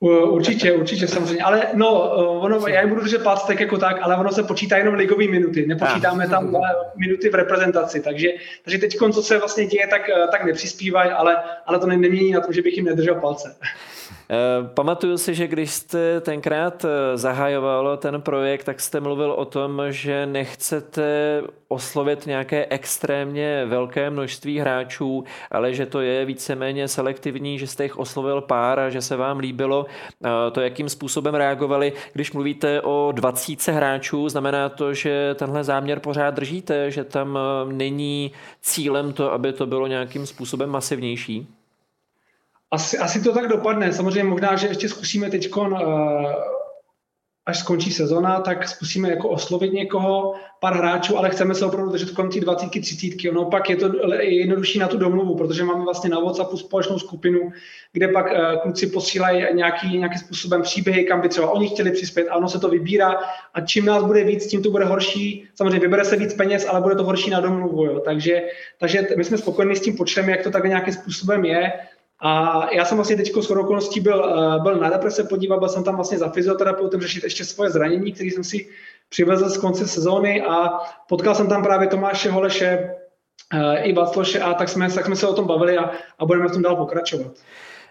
[0.00, 4.32] Určitě, určitě samozřejmě, ale no, ono, já jim budu držet tak jako tak, ale ono
[4.32, 6.56] se počítá jenom ligové minuty, nepočítáme tam
[6.96, 8.28] minuty v reprezentaci, takže,
[8.64, 12.52] takže teď, co se vlastně děje, tak, tak nepřispívají, ale, ale to nemění na tom,
[12.52, 13.56] že bych jim nedržel palce.
[14.30, 19.44] Eh, pamatuju si, že když jste tenkrát eh, zahajoval ten projekt, tak jste mluvil o
[19.44, 27.58] tom, že nechcete oslovit nějaké extrémně velké množství hráčů, ale že to je víceméně selektivní,
[27.58, 29.86] že jste jich oslovil pár a že se vám líbilo.
[29.87, 29.87] eh,
[30.52, 31.92] to, jakým způsobem reagovali.
[32.12, 38.32] Když mluvíte o 20 hráčů, znamená to, že tenhle záměr pořád držíte, že tam není
[38.60, 41.46] cílem to, aby to bylo nějakým způsobem masivnější?
[42.70, 43.92] Asi, asi to tak dopadne.
[43.92, 45.68] Samozřejmě možná, že ještě zkusíme teď, uh,
[47.48, 52.10] až skončí sezona, tak zkusíme jako oslovit někoho, pár hráčů, ale chceme se opravdu držet
[52.10, 53.32] kolem té 20, 30.
[53.32, 57.52] No pak je to jednodušší na tu domluvu, protože máme vlastně na WhatsAppu společnou skupinu,
[57.92, 62.28] kde pak uh, kluci posílají nějaký, nějakým způsobem příběhy, kam by třeba oni chtěli přispět
[62.28, 63.16] a ono se to vybírá
[63.54, 65.48] a čím nás bude víc, tím to bude horší.
[65.54, 67.84] Samozřejmě vybere se víc peněz, ale bude to horší na domluvu.
[67.84, 68.00] Jo.
[68.00, 68.42] Takže,
[68.80, 71.72] takže my jsme spokojeni s tím počtem, jak to tak nějakým způsobem je.
[72.20, 75.84] A já jsem vlastně teď s okolností byl, eh, byl na deprese podívat, byl jsem
[75.84, 78.68] tam vlastně za fyzioterapeutem řešit ještě svoje zranění, které jsem si
[79.08, 80.78] přivezl z konce sezóny a
[81.08, 82.94] potkal jsem tam právě Tomáše Holeše,
[83.54, 86.48] eh, i Vacloše a tak jsme, tak jsme se o tom bavili a, a budeme
[86.48, 87.32] v tom dál pokračovat.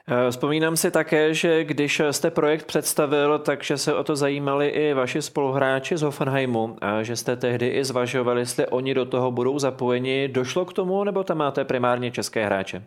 [0.09, 4.93] Eh, vzpomínám si také, že když jste projekt představil, takže se o to zajímali i
[4.93, 9.59] vaši spoluhráči z Hoffenheimu a že jste tehdy i zvažovali, jestli oni do toho budou
[9.59, 10.27] zapojeni.
[10.27, 12.83] Došlo k tomu, nebo tam máte primárně české hráče?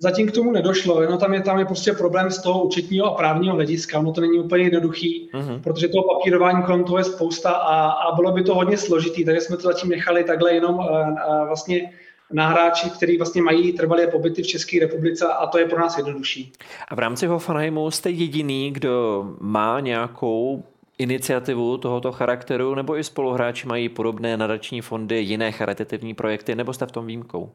[0.00, 3.14] Zatím k tomu nedošlo, no tam je, tam je prostě problém z toho účetního a
[3.14, 3.98] právního hlediska.
[3.98, 5.62] Ono to není úplně jednoduchý, uh-huh.
[5.62, 9.40] protože toho papírování kolem toho je spousta a, a bylo by to hodně složitý, takže
[9.40, 10.84] jsme to zatím nechali takhle jenom a,
[11.20, 11.92] a vlastně
[12.32, 15.96] na hráči, kteří vlastně mají trvalé pobyty v České republice a to je pro nás
[15.96, 16.52] jednodušší.
[16.88, 20.62] A v rámci Hoffenheimu jste jediný, kdo má nějakou
[20.98, 26.86] iniciativu tohoto charakteru, nebo i spoluhráči mají podobné nadační fondy, jiné charitativní projekty, nebo jste
[26.86, 27.50] v tom výjimkou?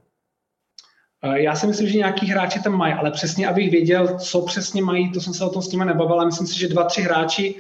[1.23, 5.11] Já si myslím, že nějaký hráči tam mají, ale přesně, abych věděl, co přesně mají,
[5.11, 7.55] to jsem se o tom s nimi nebavil, ale myslím si, že dva, tři hráči,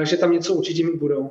[0.00, 1.30] eh, že tam něco určitě mít budou.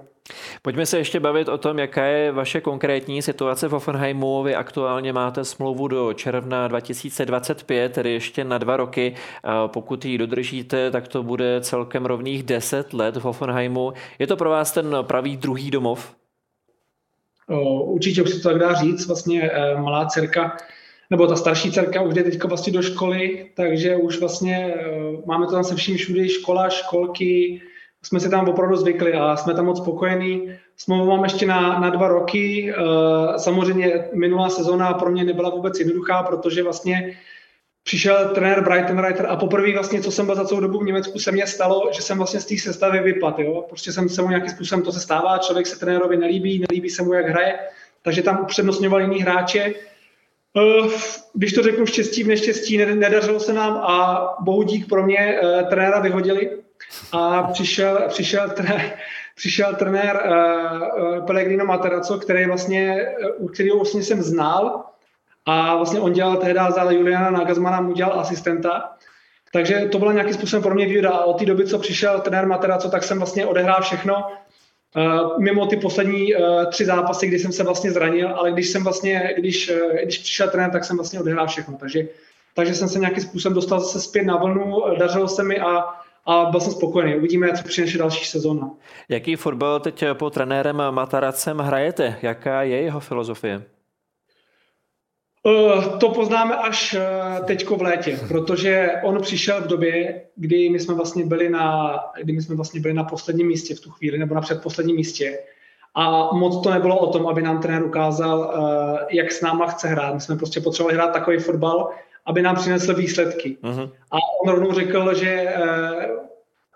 [0.62, 4.43] Pojďme se ještě bavit o tom, jaká je vaše konkrétní situace v Offenheimu.
[4.43, 9.15] Vy aktuálně máte smlouvu do června 2025, tedy ještě na dva roky.
[9.67, 13.93] Pokud ji dodržíte, tak to bude celkem rovných 10 let v Offenheimu.
[14.19, 16.15] Je to pro vás ten pravý druhý domov?
[17.84, 19.08] Určitě už se to tak dá říct.
[19.08, 20.58] Vlastně eh, malá dcerka
[21.10, 24.91] nebo ta starší dcerka už jde teďka vlastně do školy, takže už vlastně eh,
[25.26, 27.62] máme to tam se vším všude, škola, školky,
[28.04, 30.52] jsme si tam opravdu zvykli a jsme tam moc spokojení.
[30.78, 32.74] Smlouvu mám ještě na, na dva roky.
[32.74, 37.18] Eh, samozřejmě minulá sezóna pro mě nebyla vůbec jednoduchá, protože vlastně
[37.84, 41.20] přišel trenér Brighton Reiter a poprvé vlastně, co jsem byl za celou dobu v Německu,
[41.20, 43.41] se mně stalo, že jsem vlastně z té sestavy vypadl.
[43.41, 43.65] Jo?
[43.68, 47.04] Prostě jsem se mu nějakým způsobem, to se stává, člověk se trenérovi nelíbí, nelíbí se
[47.04, 47.60] mu, jak hraje,
[48.02, 49.74] takže tam upřednostňoval jiný hráče
[51.34, 55.63] když to řeknu štěstí v neštěstí, nedařilo se nám a bohu dík pro mě eh,
[55.63, 56.52] trenéra vyhodili
[57.12, 58.91] a přišel, přišel, trenér,
[59.36, 64.84] přišel trenér uh, Pellegrino Materazzo, který vlastně, u kterého vlastně jsem znal
[65.46, 68.91] a vlastně on dělal tehdy za Juliana Nagazmana, mu dělal asistenta.
[69.52, 71.10] Takže to byla nějakým způsobem pro mě výhoda.
[71.10, 74.28] A od té doby, co přišel trenér Materazzo, tak jsem vlastně odehrál všechno
[75.38, 79.34] mimo ty poslední uh, tři zápasy, kdy jsem se vlastně zranil, ale když jsem vlastně,
[79.38, 81.77] když, uh, když přišel trenér, tak jsem vlastně odehrál všechno.
[81.79, 82.08] Takže,
[82.53, 85.84] takže jsem se nějakým způsobem dostal zase zpět na vlnu, dařilo se mi a,
[86.25, 87.15] a byl jsem spokojený.
[87.15, 88.71] Uvidíme, co přinese další sezóna.
[89.10, 92.15] Jaký fotbal teď po trenérem Mataracem hrajete?
[92.21, 93.74] Jaká je jeho filozofie?
[95.45, 100.79] Uh, to poznáme až uh, teďko v létě, protože on přišel v době, kdy my
[100.79, 104.17] jsme vlastně byli na, kdy my jsme vlastně byli na posledním místě v tu chvíli,
[104.17, 105.39] nebo na předposledním místě.
[105.95, 109.88] A moc to nebylo o tom, aby nám trenér ukázal, uh, jak s náma chce
[109.88, 110.13] hrát.
[110.13, 111.89] My jsme prostě potřebovali hrát takový fotbal,
[112.25, 113.58] aby nám přinesl výsledky.
[113.63, 113.89] Uh-huh.
[114.12, 115.53] A on rovnou řekl, že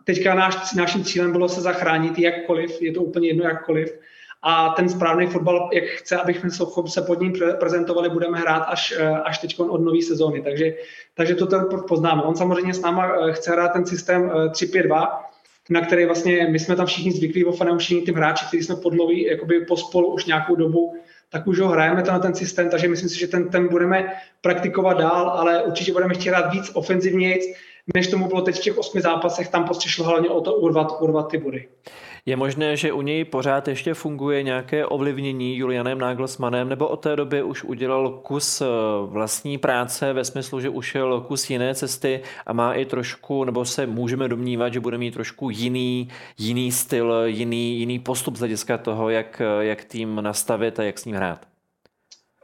[0.03, 3.99] teďka náš, naším cílem bylo se zachránit jakkoliv, je to úplně jedno jakkoliv,
[4.41, 6.49] a ten správný fotbal, jak chce, abychom
[6.88, 10.41] se pod ním prezentovali, budeme hrát až, eh, až teď od nové sezóny.
[10.41, 10.73] Takže,
[11.13, 11.47] takže to
[11.88, 12.23] poznáme.
[12.23, 16.60] On samozřejmě s náma eh, chce hrát ten systém 3-5-2, eh, na který vlastně my
[16.60, 20.56] jsme tam všichni zvyklí, o všichni ty hráči, kteří jsme podloví jakoby pospolu už nějakou
[20.56, 20.95] dobu,
[21.30, 24.97] tak už ho hrajeme na ten systém, takže myslím si, že ten, ten budeme praktikovat
[24.97, 27.43] dál, ale určitě budeme chtít hrát víc ofenzivnějc,
[27.93, 31.02] než tomu bylo teď v těch osmi zápasech, tam prostě šlo hlavně o to urvat,
[31.02, 31.67] urvat ty body.
[32.25, 37.15] Je možné, že u něj pořád ještě funguje nějaké ovlivnění Julianem Nagelsmannem, nebo od té
[37.15, 38.65] doby už udělal kus eh,
[39.05, 43.88] vlastní práce ve smyslu, že ušel kus jiné cesty a má i trošku, nebo se
[43.88, 49.10] můžeme domnívat, že bude mít trošku jiný, jiný styl, jiný, jiný postup z hlediska toho,
[49.10, 51.59] jak, jak tým nastavit a jak s ním hrát?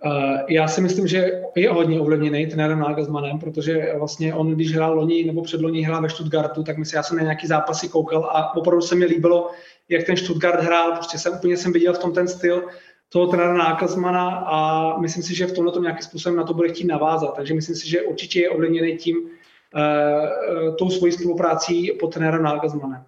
[0.06, 4.96] Eh, já si myslím, že je hodně ovlivněný trenérem Nagelsmannem, protože vlastně on, když hrál
[4.96, 8.56] loni nebo předloni hrál ve Stuttgartu, tak myslím, já jsem na nějaký zápasy koukal a
[8.56, 9.52] opravdu se mi líbilo,
[9.90, 10.92] jak ten Stuttgart hrál.
[10.92, 12.64] Prostě jsem úplně jsem viděl v tom ten styl
[13.10, 16.70] toho trenéra Nagelsmana a myslím si, že v tomhle tom nějakým způsobem na to bude
[16.70, 17.36] chtít navázat.
[17.36, 23.04] Takže myslím si, že určitě je ovlivněný tím, uh, tou svojí spoluprácí pod trenérem Nagelsmanem.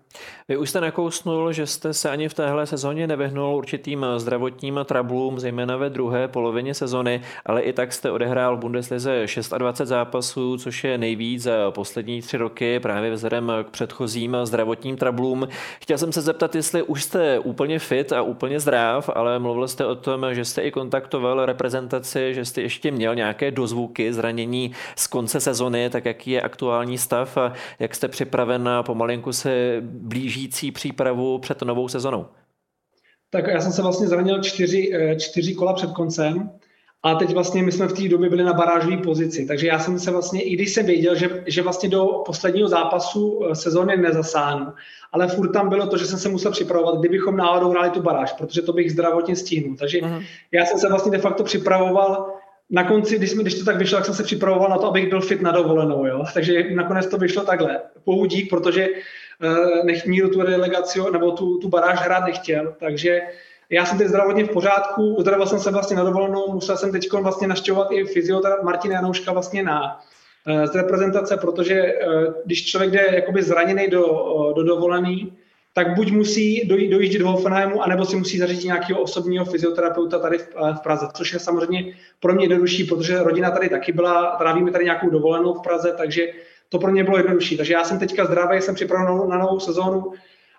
[0.49, 5.39] Vy už jste nakousnul, že jste se ani v téhle sezóně nevyhnul určitým zdravotním trablům,
[5.39, 9.25] zejména ve druhé polovině sezony, ale i tak jste odehrál v Bundeslize
[9.57, 15.47] 26 zápasů, což je nejvíc za poslední tři roky právě vzhledem k předchozím zdravotním trablům.
[15.81, 19.86] Chtěl jsem se zeptat, jestli už jste úplně fit a úplně zdrav, ale mluvil jste
[19.86, 25.07] o tom, že jste i kontaktoval reprezentaci, že jste ještě měl nějaké dozvuky zranění z
[25.07, 29.81] konce sezony, tak jaký je aktuální stav a jak jste připraven pomalinku se
[30.38, 32.26] blížící přípravu před novou sezonou?
[33.30, 36.50] Tak já jsem se vlastně zranil čtyři, eh, čtyři kola před koncem
[37.04, 40.00] a teď vlastně my jsme v té době byli na barážové pozici, takže já jsem
[40.00, 44.73] se vlastně, i když jsem věděl, že, že vlastně do posledního zápasu eh, sezóny nezasáhnu,
[45.12, 48.34] ale furt tam bylo to, že jsem se musel připravovat, kdybychom náhodou hráli tu baráž,
[48.34, 49.76] protože to bych zdravotně stihnul.
[49.76, 50.23] Takže uh-huh.
[50.52, 52.34] já jsem se vlastně de facto připravoval
[52.69, 55.10] na konci, když, jsme, když to tak vyšlo, tak jsem se připravoval na to, abych
[55.10, 56.23] byl fit na dovolenou, jo.
[56.34, 57.82] Takže nakonec to vyšlo takhle.
[58.04, 58.88] Poudík, protože
[59.84, 63.21] nech, nikdo tu delegaci nebo tu, tu baráž hrát nechtěl, takže
[63.69, 67.13] já jsem teď zdravotně v pořádku, uzdravil jsem se vlastně na dovolenou, musel jsem teď
[67.13, 70.00] vlastně naštěvovat i fyzioterapeut Martina Janouška vlastně na
[70.47, 74.04] uh, z reprezentace, protože uh, když člověk jde jakoby zraněný do,
[74.56, 75.34] do dovolený,
[75.73, 80.38] tak buď musí dojít, dojíždět do Hoffenheimu, anebo si musí zařídit nějakého osobního fyzioterapeuta tady
[80.38, 80.47] v,
[80.78, 84.84] v Praze, což je samozřejmě pro mě jednodušší, protože rodina tady taky byla, trávíme tady
[84.84, 86.28] nějakou dovolenou v Praze, takže
[86.69, 87.58] to pro mě bylo jednodušší.
[87.58, 90.12] Takže já jsem teďka zdravý, jsem připraven na novou sezónu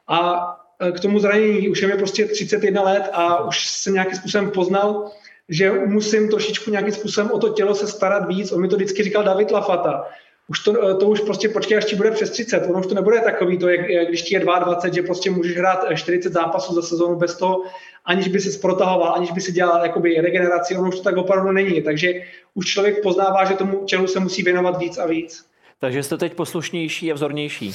[0.09, 0.49] a
[0.81, 4.51] e, k tomu zranění už je mi prostě 31 let a už jsem nějakým způsobem
[4.51, 5.11] poznal,
[5.49, 8.53] že musím trošičku nějakým způsobem o to tělo se starat víc.
[8.53, 10.05] On mi to vždycky říkal David Lafata,
[10.49, 12.67] už to, to už prostě počkej, až ti bude přes 30.
[12.69, 15.85] Ono už to nebude takový, to je, když ti je 22, že prostě můžeš hrát
[15.95, 17.63] 40 zápasů za sezónu bez toho,
[18.05, 21.53] aniž by se protahoval, aniž by si dělal jakoby regeneraci, ono už to tak opravdu
[21.53, 21.83] není.
[21.83, 22.13] Takže
[22.55, 25.45] už člověk poznává, že tomu tělu se musí věnovat víc a víc.
[25.81, 27.73] Takže jste teď poslušnější a vzornější.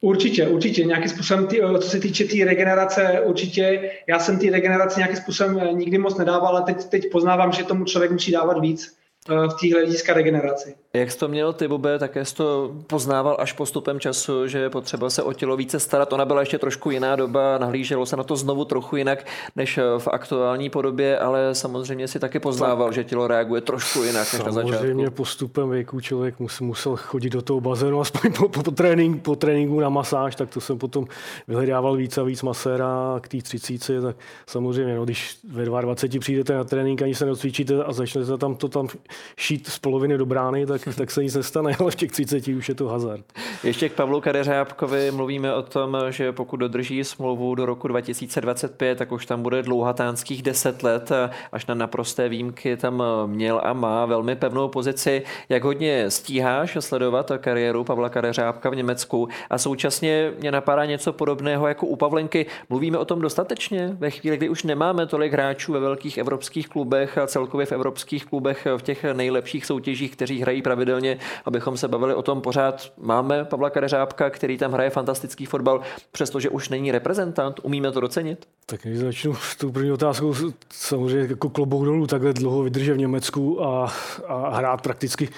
[0.00, 0.84] Určitě, určitě.
[0.84, 5.16] Nějakým způsobem, tý, co se týče té tý regenerace, určitě já jsem ty regeneraci nějakým
[5.16, 9.03] způsobem nikdy moc nedával, ale teď, teď poznávám, že tomu člověk musí dávat víc eh,
[9.28, 10.74] v té hlediska regeneraci.
[10.94, 14.70] Jak jsi to měl ty, Bobe, také jsi to poznával až postupem času, že je
[14.70, 16.12] potřeba se o tělo více starat.
[16.12, 20.08] Ona byla ještě trošku jiná doba, nahlíželo se na to znovu trochu jinak než v
[20.08, 22.94] aktuální podobě, ale samozřejmě si taky poznával, tak.
[22.94, 24.76] že tělo reaguje trošku jinak než na začátku.
[24.76, 29.36] Samozřejmě postupem věku člověk musel chodit do toho bazénu aspoň po, po, po, tréninku, po
[29.36, 31.06] tréninku na masáž, tak to jsem potom
[31.48, 36.54] vyhledával víc a víc maséra k té třicíci, tak samozřejmě, no, když ve 22 přijdete
[36.54, 38.88] na trénink, ani se neocvičíte a začnete tam to tam
[39.36, 42.68] šít z poloviny do brány, tak tak se nic nestane, ale v těch 30 už
[42.68, 43.24] je to hazard.
[43.64, 49.12] Ještě k Pavlu Kadeřábkovi mluvíme o tom, že pokud dodrží smlouvu do roku 2025, tak
[49.12, 51.12] už tam bude dlouhatánských 10 let,
[51.52, 55.22] až na naprosté výjimky tam měl a má velmi pevnou pozici.
[55.48, 61.68] Jak hodně stíháš sledovat kariéru Pavla Kadeřábka v Německu a současně mě napadá něco podobného
[61.68, 62.46] jako u Pavlenky.
[62.70, 67.18] Mluvíme o tom dostatečně ve chvíli, kdy už nemáme tolik hráčů ve velkých evropských klubech
[67.18, 72.14] a celkově v evropských klubech v těch nejlepších soutěžích, kteří hrají pravidelně, abychom se bavili
[72.14, 72.92] o tom pořád.
[72.98, 75.80] Máme Pavla Kadeřábka, který tam hraje fantastický fotbal,
[76.12, 77.60] přestože už není reprezentant.
[77.62, 78.48] Umíme to docenit?
[78.66, 80.34] Tak když začnu s tou první otázkou,
[80.72, 83.92] samozřejmě jako klobouk dolů takhle dlouho vydrže v Německu a,
[84.26, 85.28] a hrát prakticky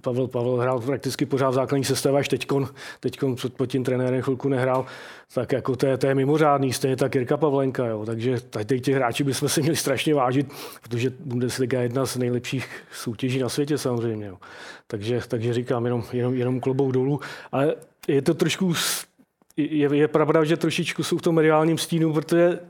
[0.00, 2.68] Pavel, Pavel hrál prakticky pořád v základní sestavě, až teďkon,
[3.00, 4.86] teďkon před pod tím trenérem chvilku nehrál,
[5.34, 8.06] tak jako to je, to je mimořádný, stejně tak Jirka Pavlenka, jo.
[8.06, 10.46] takže tady těch hráči bychom se měli strašně vážit,
[10.82, 14.36] protože Bundesliga je jedna z nejlepších soutěží na světě samozřejmě, jo.
[14.86, 17.20] Takže, takže říkám jenom, jenom, jenom klobou dolů,
[17.52, 17.74] ale
[18.08, 18.74] je to trošku,
[19.56, 22.60] je, je pravda, že trošičku jsou v tom mediálním stínu, protože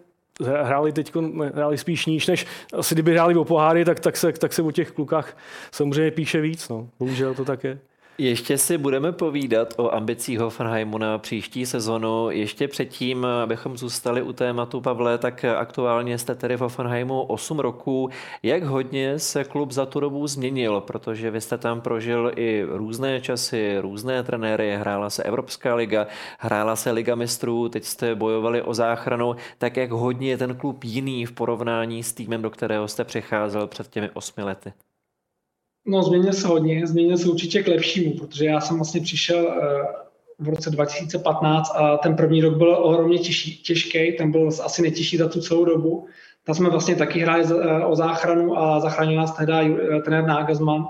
[0.44, 1.12] hráli teď
[1.54, 4.70] hráli spíš níž, než asi kdyby hráli o poháry, tak, tak, se, tak se o
[4.70, 5.36] těch klukách
[5.70, 6.68] samozřejmě píše víc.
[6.68, 6.88] No.
[6.98, 7.78] Bohužel to tak je.
[8.20, 12.30] Ještě si budeme povídat o ambicích Hoffenheimu na příští sezonu.
[12.30, 18.10] Ještě předtím, abychom zůstali u tématu, Pavle, tak aktuálně jste tedy v Hoffenheimu 8 roků.
[18.42, 20.80] Jak hodně se klub za tu dobu změnil?
[20.80, 26.06] Protože vy jste tam prožil i různé časy, různé trenéry, hrála se Evropská liga,
[26.38, 29.36] hrála se Liga mistrů, teď jste bojovali o záchranu.
[29.58, 33.66] Tak jak hodně je ten klub jiný v porovnání s týmem, do kterého jste přicházel
[33.66, 34.72] před těmi osmi lety?
[35.88, 39.86] No, změnil se hodně, změnil se určitě k lepšímu, protože já jsem vlastně přišel eh,
[40.38, 45.16] v roce 2015 a ten první rok byl ohromně těžký, těžký ten byl asi nejtěžší
[45.16, 46.06] za tu celou dobu.
[46.44, 50.88] Tam jsme vlastně taky hráli eh, o záchranu a zachránil nás tehdy eh, trenér Nagelsmann.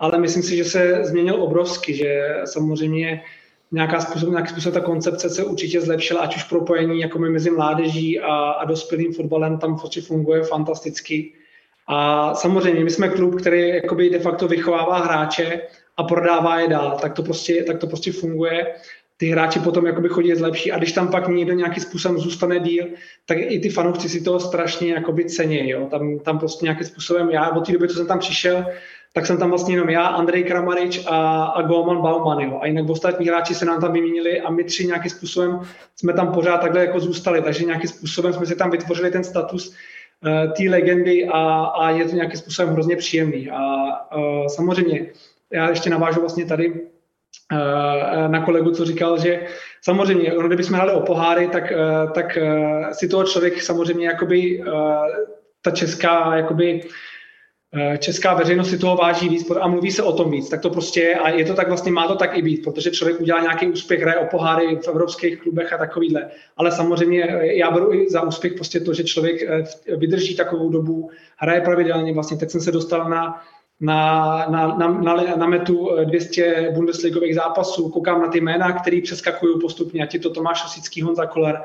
[0.00, 3.22] Ale myslím si, že se změnil obrovsky, že samozřejmě
[3.72, 8.20] nějaká způsob, nějaký způsob ta koncepce se určitě zlepšila, ať už propojení jako mezi mládeží
[8.20, 11.32] a, a dospělým fotbalem tam prostě funguje fantasticky.
[11.88, 15.60] A samozřejmě my jsme klub, který jakoby de facto vychovává hráče
[15.96, 16.98] a prodává je dál.
[17.02, 18.66] Tak to prostě, tak to prostě funguje.
[19.16, 22.86] Ty hráči potom jakoby chodí zlepší a když tam pak někdo nějakým způsobem zůstane díl,
[23.26, 25.70] tak i ty fanoušci si toho strašně jakoby cení.
[25.70, 25.86] Jo.
[25.90, 28.66] Tam, tam prostě nějakým způsobem, já od té doby, co jsem tam přišel,
[29.12, 32.40] tak jsem tam vlastně jenom já, Andrej Kramarič a, a Golman Bauman.
[32.40, 32.58] Jo.
[32.62, 35.60] A jinak ostatní hráči se nám tam vyměnili a my tři nějakým způsobem
[35.96, 37.42] jsme tam pořád takhle jako zůstali.
[37.42, 39.74] Takže nějakým způsobem jsme si tam vytvořili ten status,
[40.56, 43.50] té legendy a, a je to nějakým způsobem hrozně příjemný.
[43.50, 45.06] A, a samozřejmě,
[45.52, 46.80] já ještě navážu vlastně tady
[47.52, 49.46] eh, na kolegu, co říkal, že
[49.82, 51.76] samozřejmě, ono, kdybychom hráli o poháry, tak, eh,
[52.14, 52.38] tak
[52.92, 54.64] si toho člověk samozřejmě jakoby
[55.62, 56.88] ta česká jakoby Eh,
[57.98, 61.00] česká veřejnost si toho váží víc a mluví se o tom víc, tak to prostě
[61.00, 63.66] je a je to tak vlastně, má to tak i být, protože člověk udělá nějaký
[63.66, 66.30] úspěch, hraje o poháry v evropských klubech a takovýhle.
[66.56, 70.70] Ale samozřejmě eh, já beru i za úspěch prostě to, že člověk eh, vydrží takovou
[70.70, 73.42] dobu, hraje pravidelně, vlastně teď jsem se dostal na
[73.80, 79.60] na, na, na, na, na metu 200 Bundesligových zápasů, koukám na ty jména, který přeskakují
[79.60, 81.62] postupně, ať je to Tomáš Osický, Honza Koller,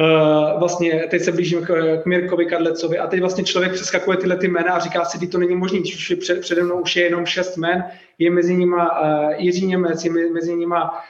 [0.00, 4.36] Uh, vlastně teď se blížím k, k Mirkovi Kadlecovi a teď vlastně člověk přeskakuje tyhle
[4.36, 7.04] ty jména a říká si, že to není už je před, přede mnou už je
[7.04, 7.84] jenom šest jmen,
[8.18, 11.04] je mezi nima uh, Jiří Němec, je mezi nima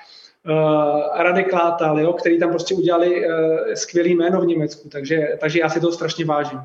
[0.49, 3.32] uh, Radek Látal, jo, který tam prostě udělali uh,
[3.74, 6.61] skvělý jméno v Německu, takže, takže já si toho strašně vážím.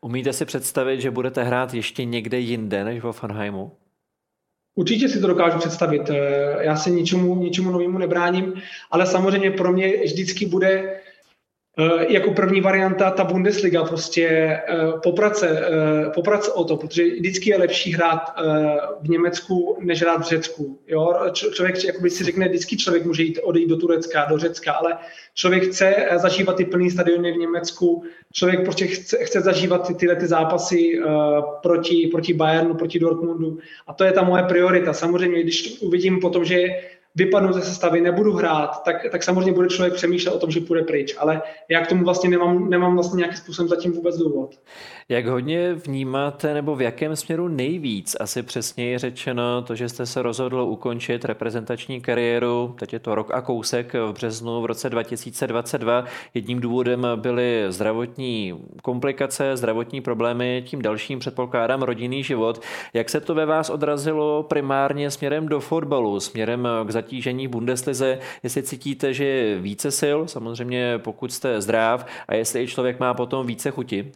[0.00, 3.72] Umíte si představit, že budete hrát ještě někde jinde než vo Fanheimu?
[4.74, 6.10] Určitě si to dokážu představit.
[6.60, 8.54] Já se ničemu, ničemu novému nebráním,
[8.90, 11.00] ale samozřejmě pro mě vždycky bude
[12.08, 14.62] jako první varianta ta Bundesliga, prostě eh,
[15.02, 18.18] poprat se, eh, poprat se o to, protože vždycky je lepší hrát
[19.02, 20.78] v Německu, než hrát v Řecku.
[20.86, 21.14] Jo?
[21.32, 24.96] Člověk jakoby si řekne, vždycky člověk může jít odejít do Turecka, do Řecka, ale
[25.34, 28.02] člověk chce zažívat ty plný stadiony v Německu,
[28.32, 31.00] člověk prostě chce, chce zažívat ty, tyhle ty zápasy
[31.62, 34.92] proti, proti Bayernu, proti Dortmundu a to je ta moje priorita.
[34.92, 36.68] Samozřejmě, když uvidím potom, že
[37.14, 40.82] vypadnu ze sestavy, nebudu hrát, tak, tak samozřejmě bude člověk přemýšlet o tom, že půjde
[40.82, 41.16] pryč.
[41.18, 44.50] Ale já k tomu vlastně nemám, nemám vlastně nějaký způsob zatím vůbec důvod.
[45.08, 50.22] Jak hodně vnímáte, nebo v jakém směru nejvíc, asi přesněji řečeno, to, že jste se
[50.22, 56.04] rozhodl ukončit reprezentační kariéru, teď je to rok a kousek v březnu v roce 2022.
[56.34, 62.60] Jedním důvodem byly zdravotní komplikace, zdravotní problémy, tím dalším předpokládám rodinný život.
[62.94, 68.62] Jak se to ve vás odrazilo primárně směrem do fotbalu, směrem k zatížení Bundeslize, jestli
[68.62, 73.70] cítíte, že je více sil, samozřejmě pokud jste zdrav a jestli člověk má potom více
[73.70, 74.12] chuti?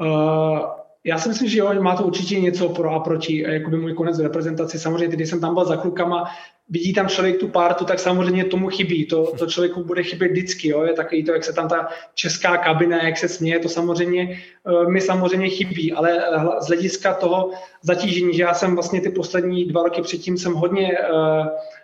[0.00, 0.58] Uh,
[1.04, 4.18] já si myslím, že jo, má to určitě něco pro a proti, jakoby můj konec
[4.18, 4.78] v reprezentaci.
[4.78, 6.24] Samozřejmě, když jsem tam byl za klukama,
[6.68, 9.06] vidí tam člověk tu partu, tak samozřejmě tomu chybí.
[9.06, 10.68] To, to člověku bude chybět vždycky.
[10.68, 10.82] Jo?
[10.82, 14.90] Je takový to, jak se tam ta česká kabina, jak se směje, to samozřejmě uh,
[14.90, 15.92] mi samozřejmě chybí.
[15.92, 17.50] Ale uh, z hlediska toho
[17.82, 21.83] zatížení, že já jsem vlastně ty poslední dva roky předtím jsem hodně uh, Eh, eh,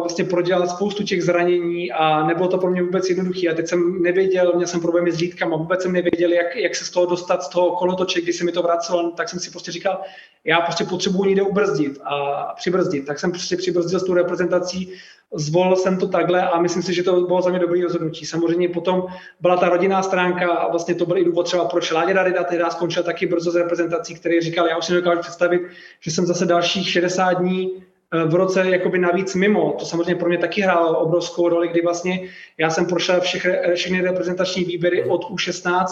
[0.00, 3.48] vlastně prodělal spoustu těch zranění a nebylo to pro mě vůbec jednoduché.
[3.48, 6.84] A teď jsem nevěděl, měl jsem problémy s lítkama, vůbec jsem nevěděl, jak, jak se
[6.84, 9.72] z toho dostat, z toho kolotoče, když se mi to vracelo, tak jsem si prostě
[9.72, 10.00] říkal,
[10.44, 13.06] já prostě potřebuji někde ubrzdit a přibrzdit.
[13.06, 14.92] Tak jsem prostě přibrzdil s tou reprezentací,
[15.34, 18.26] zvolil jsem to takhle a myslím si, že to bylo za mě dobrý rozhodnutí.
[18.26, 19.06] Samozřejmě potom
[19.40, 22.64] byla ta rodinná stránka a vlastně to byl i důvod třeba, proč Láďa Darida tehdy
[22.70, 25.62] skončil taky brzo z reprezentací, který říkal, já už si nedokážu představit,
[26.00, 27.93] že jsem zase dalších 60 dní Eh,
[28.26, 29.76] v roce jakoby navíc mimo.
[29.78, 32.20] To samozřejmě pro mě taky hrálo obrovskou roli, kdy vlastně
[32.58, 35.84] já jsem prošel všech, všechny reprezentační výběry od U16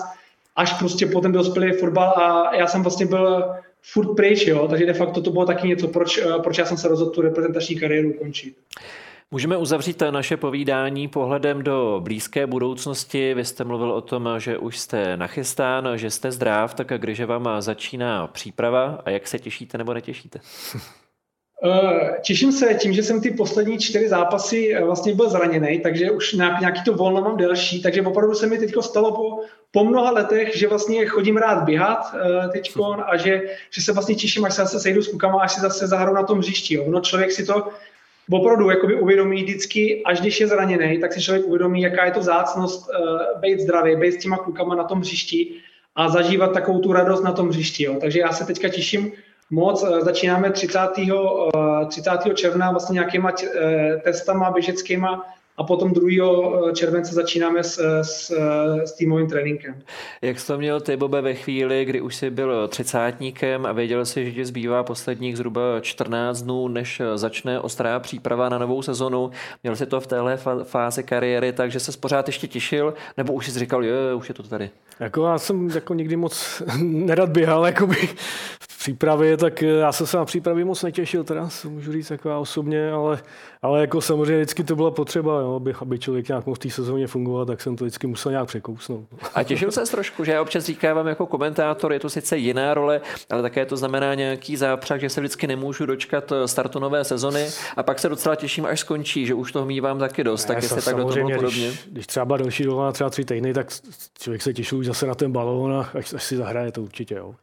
[0.57, 3.45] až prostě po ten dospělý fotbal a já jsem vlastně byl
[3.83, 4.69] furt pryč, jo?
[4.69, 7.21] takže de facto to bylo taky něco, proč, eh, proč já jsem se rozhodl tu
[7.21, 8.55] reprezentační kariéru ukončit.
[9.31, 13.35] Můžeme uzavřít naše povídání pohledem do blízké budoucnosti.
[13.35, 17.49] Vy jste mluvil o tom, že už jste nachystán, že jste zdrav, tak když vám
[17.59, 20.41] začíná příprava a jak se těšíte nebo netěšíte?
[21.65, 26.11] Eh, těším se tím, že jsem ty poslední čtyři zápasy eh, vlastně byl zraněný, takže
[26.11, 30.11] už nějaký to volno mám delší, takže opravdu se mi teď stalo po, po mnoha
[30.11, 34.55] letech, že vlastně chodím rád běhat uh, teďkon a že, že se vlastně těším, až
[34.55, 36.75] se zase sejdu s klukama, až se zase zahrou na tom hřišti.
[36.75, 36.85] Jo.
[36.89, 37.69] No člověk si to
[38.31, 42.23] opravdu jakoby uvědomí vždycky, až když je zraněný, tak si člověk uvědomí, jaká je to
[42.23, 45.55] zácnost uh, být zdravý, být s těma klukama na tom hřišti
[45.97, 47.85] a zažívat takovou tu radost na tom hřišti.
[47.85, 47.97] Jo.
[48.01, 49.13] Takže já se teďka těším,
[49.53, 49.85] moc.
[49.85, 50.79] Eh, začínáme 30.
[51.89, 52.31] 30.
[52.31, 55.27] Eh, června vlastně nějakýma eh, testama běžeckýma
[55.57, 56.73] a potom 2.
[56.73, 58.31] července začínáme s, s,
[58.85, 59.83] s týmovým tréninkem.
[60.23, 64.07] Jak jsi to měl ty, Bobe, ve chvíli, kdy už jsi byl třicátníkem a věděl
[64.07, 69.31] jsi, že ti zbývá posledních zhruba 14 dnů, než začne ostrá příprava na novou sezonu.
[69.63, 73.59] Měl jsi to v téhle fázi kariéry, takže se pořád ještě těšil, nebo už jsi
[73.59, 74.71] říkal, jo, už je to tady?
[75.01, 77.97] Jako já jsem jako nikdy moc nerad běhal jakoby
[78.61, 82.39] v přípravě, tak já jsem se na přípravě moc netěšil, teda můžu říct jako já
[82.39, 83.23] osobně, ale,
[83.63, 86.71] ale jako samozřejmě vždycky to byla potřeba, jo, aby, aby člověk nějak mohl v té
[86.71, 89.05] sezóně fungovat, tak jsem to vždycky musel nějak překousnout.
[89.35, 93.01] A těšil se trošku, že já občas říkávám jako komentátor, je to sice jiná role,
[93.31, 97.83] ale také to znamená nějaký zápřah, že se vždycky nemůžu dočkat startu nové sezony a
[97.83, 100.97] pak se docela těším, až skončí, že už to mývám taky dost, tak jestli tak
[100.97, 101.69] do toho podobně.
[101.69, 103.67] Když, když třeba byla další doba, třeba tři týdny, tak
[104.19, 107.15] člověk se těšil už zase na ten balón a až, až si zahraje to určitě.
[107.15, 107.35] Jo.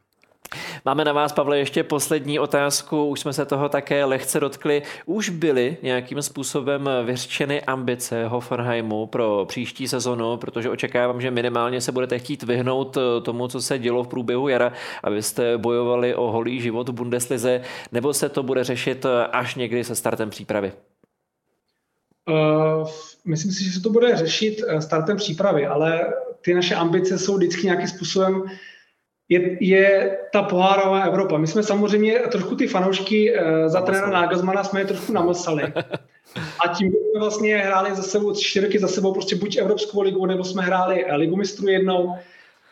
[0.86, 3.06] Máme na vás, Pavle, ještě poslední otázku.
[3.06, 4.82] Už jsme se toho také lehce dotkli.
[5.06, 11.92] Už byly nějakým způsobem vyřčeny ambice Hoffenheimu pro příští sezonu, protože očekávám, že minimálně se
[11.92, 14.74] budete chtít vyhnout tomu, co se dělo v průběhu jara,
[15.04, 19.96] abyste bojovali o holý život v Bundeslize, nebo se to bude řešit až někdy se
[19.96, 20.72] startem přípravy?
[22.30, 22.90] Uh,
[23.26, 27.38] myslím si, že se to bude řešit eh, startem přípravy, ale ty naše ambice jsou
[27.38, 28.44] vždycky nějakým způsobem
[29.30, 31.38] je, je ta pohárová Evropa.
[31.38, 35.74] My jsme samozřejmě trošku ty fanoušky uh, za trenéra Nagelsmana jsme je trošku namlsali.
[36.66, 40.26] A tím jsme vlastně hráli za sebou čtyři roky za sebou prostě buď Evropskou ligu,
[40.26, 42.16] nebo jsme hráli Ligu mistrů jednou,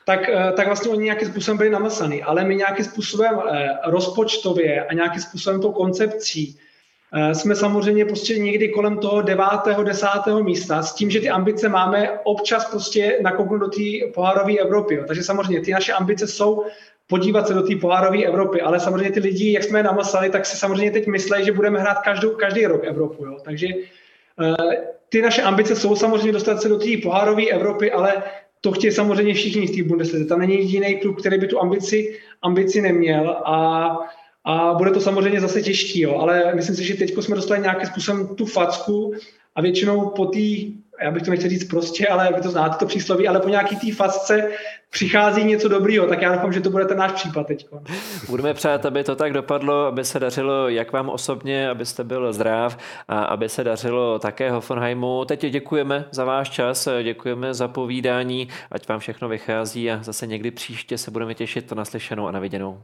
[0.05, 2.23] tak, uh, tak vlastně oni nějakým způsobem byli namlsaný.
[2.23, 3.43] Ale my nějakým způsobem uh,
[3.85, 6.66] rozpočtově a nějakým způsobem tou koncepcí Eh,
[7.33, 12.09] jsme samozřejmě prostě někdy kolem toho devátého, desátého místa s tím, že ty ambice máme
[12.23, 14.95] občas prostě nakouknout do té pohárové Evropy.
[14.95, 15.03] Jo.
[15.07, 16.65] Takže samozřejmě ty naše ambice jsou
[17.07, 20.45] podívat se do té pohárové Evropy, ale samozřejmě ty lidi, jak jsme je namasali, tak
[20.45, 23.25] si samozřejmě teď myslí, že budeme hrát každou, každý rok Evropu.
[23.25, 23.37] Jo.
[23.43, 24.73] Takže uh,
[25.09, 28.23] ty naše ambice jsou samozřejmě dostat se do té pohárové Evropy, ale
[28.61, 30.25] to chtějí samozřejmě všichni v té Bundeslize.
[30.25, 33.89] Tam není jediný klub, který by tu ambici, ambici neměl a
[34.47, 37.89] a bude to samozřejmě zase těžký, jo, ale myslím si, že teď jsme dostali nějakým
[37.89, 39.13] způsobem tu facku
[39.55, 40.39] a většinou po té,
[41.01, 43.75] já bych to nechtěl říct prostě, ale vy to znáte to přísloví, ale po nějaký
[43.75, 44.51] té facce
[44.89, 47.67] přichází něco dobrýho, tak já doufám, že to bude ten náš případ teď.
[48.29, 52.77] Budeme přát, aby to tak dopadlo, aby se dařilo jak vám osobně, abyste byl zdrav
[53.07, 55.25] a aby se dařilo také Hoffenheimu.
[55.25, 60.51] Teď děkujeme za váš čas, děkujeme za povídání, ať vám všechno vychází a zase někdy
[60.51, 62.81] příště se budeme těšit na slyšenou a na viděnou.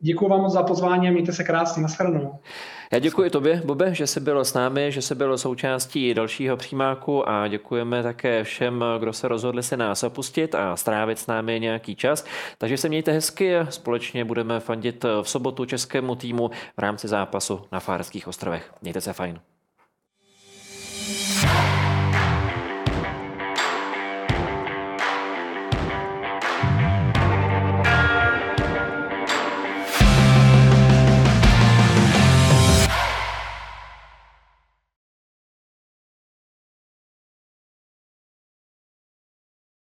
[0.00, 1.82] Děkuji vám za pozvání a mějte se krásně.
[1.82, 2.38] Naschledanou.
[2.92, 7.28] Já děkuji tobě, Bobe, že jsi byl s námi, že jsi byl součástí dalšího přímáku
[7.28, 11.96] a děkujeme také všem, kdo se rozhodli se nás opustit a strávit s námi nějaký
[11.96, 12.24] čas.
[12.58, 17.60] Takže se mějte hezky a společně budeme fandit v sobotu českému týmu v rámci zápasu
[17.72, 18.72] na Fárských ostrovech.
[18.82, 19.40] Mějte se fajn.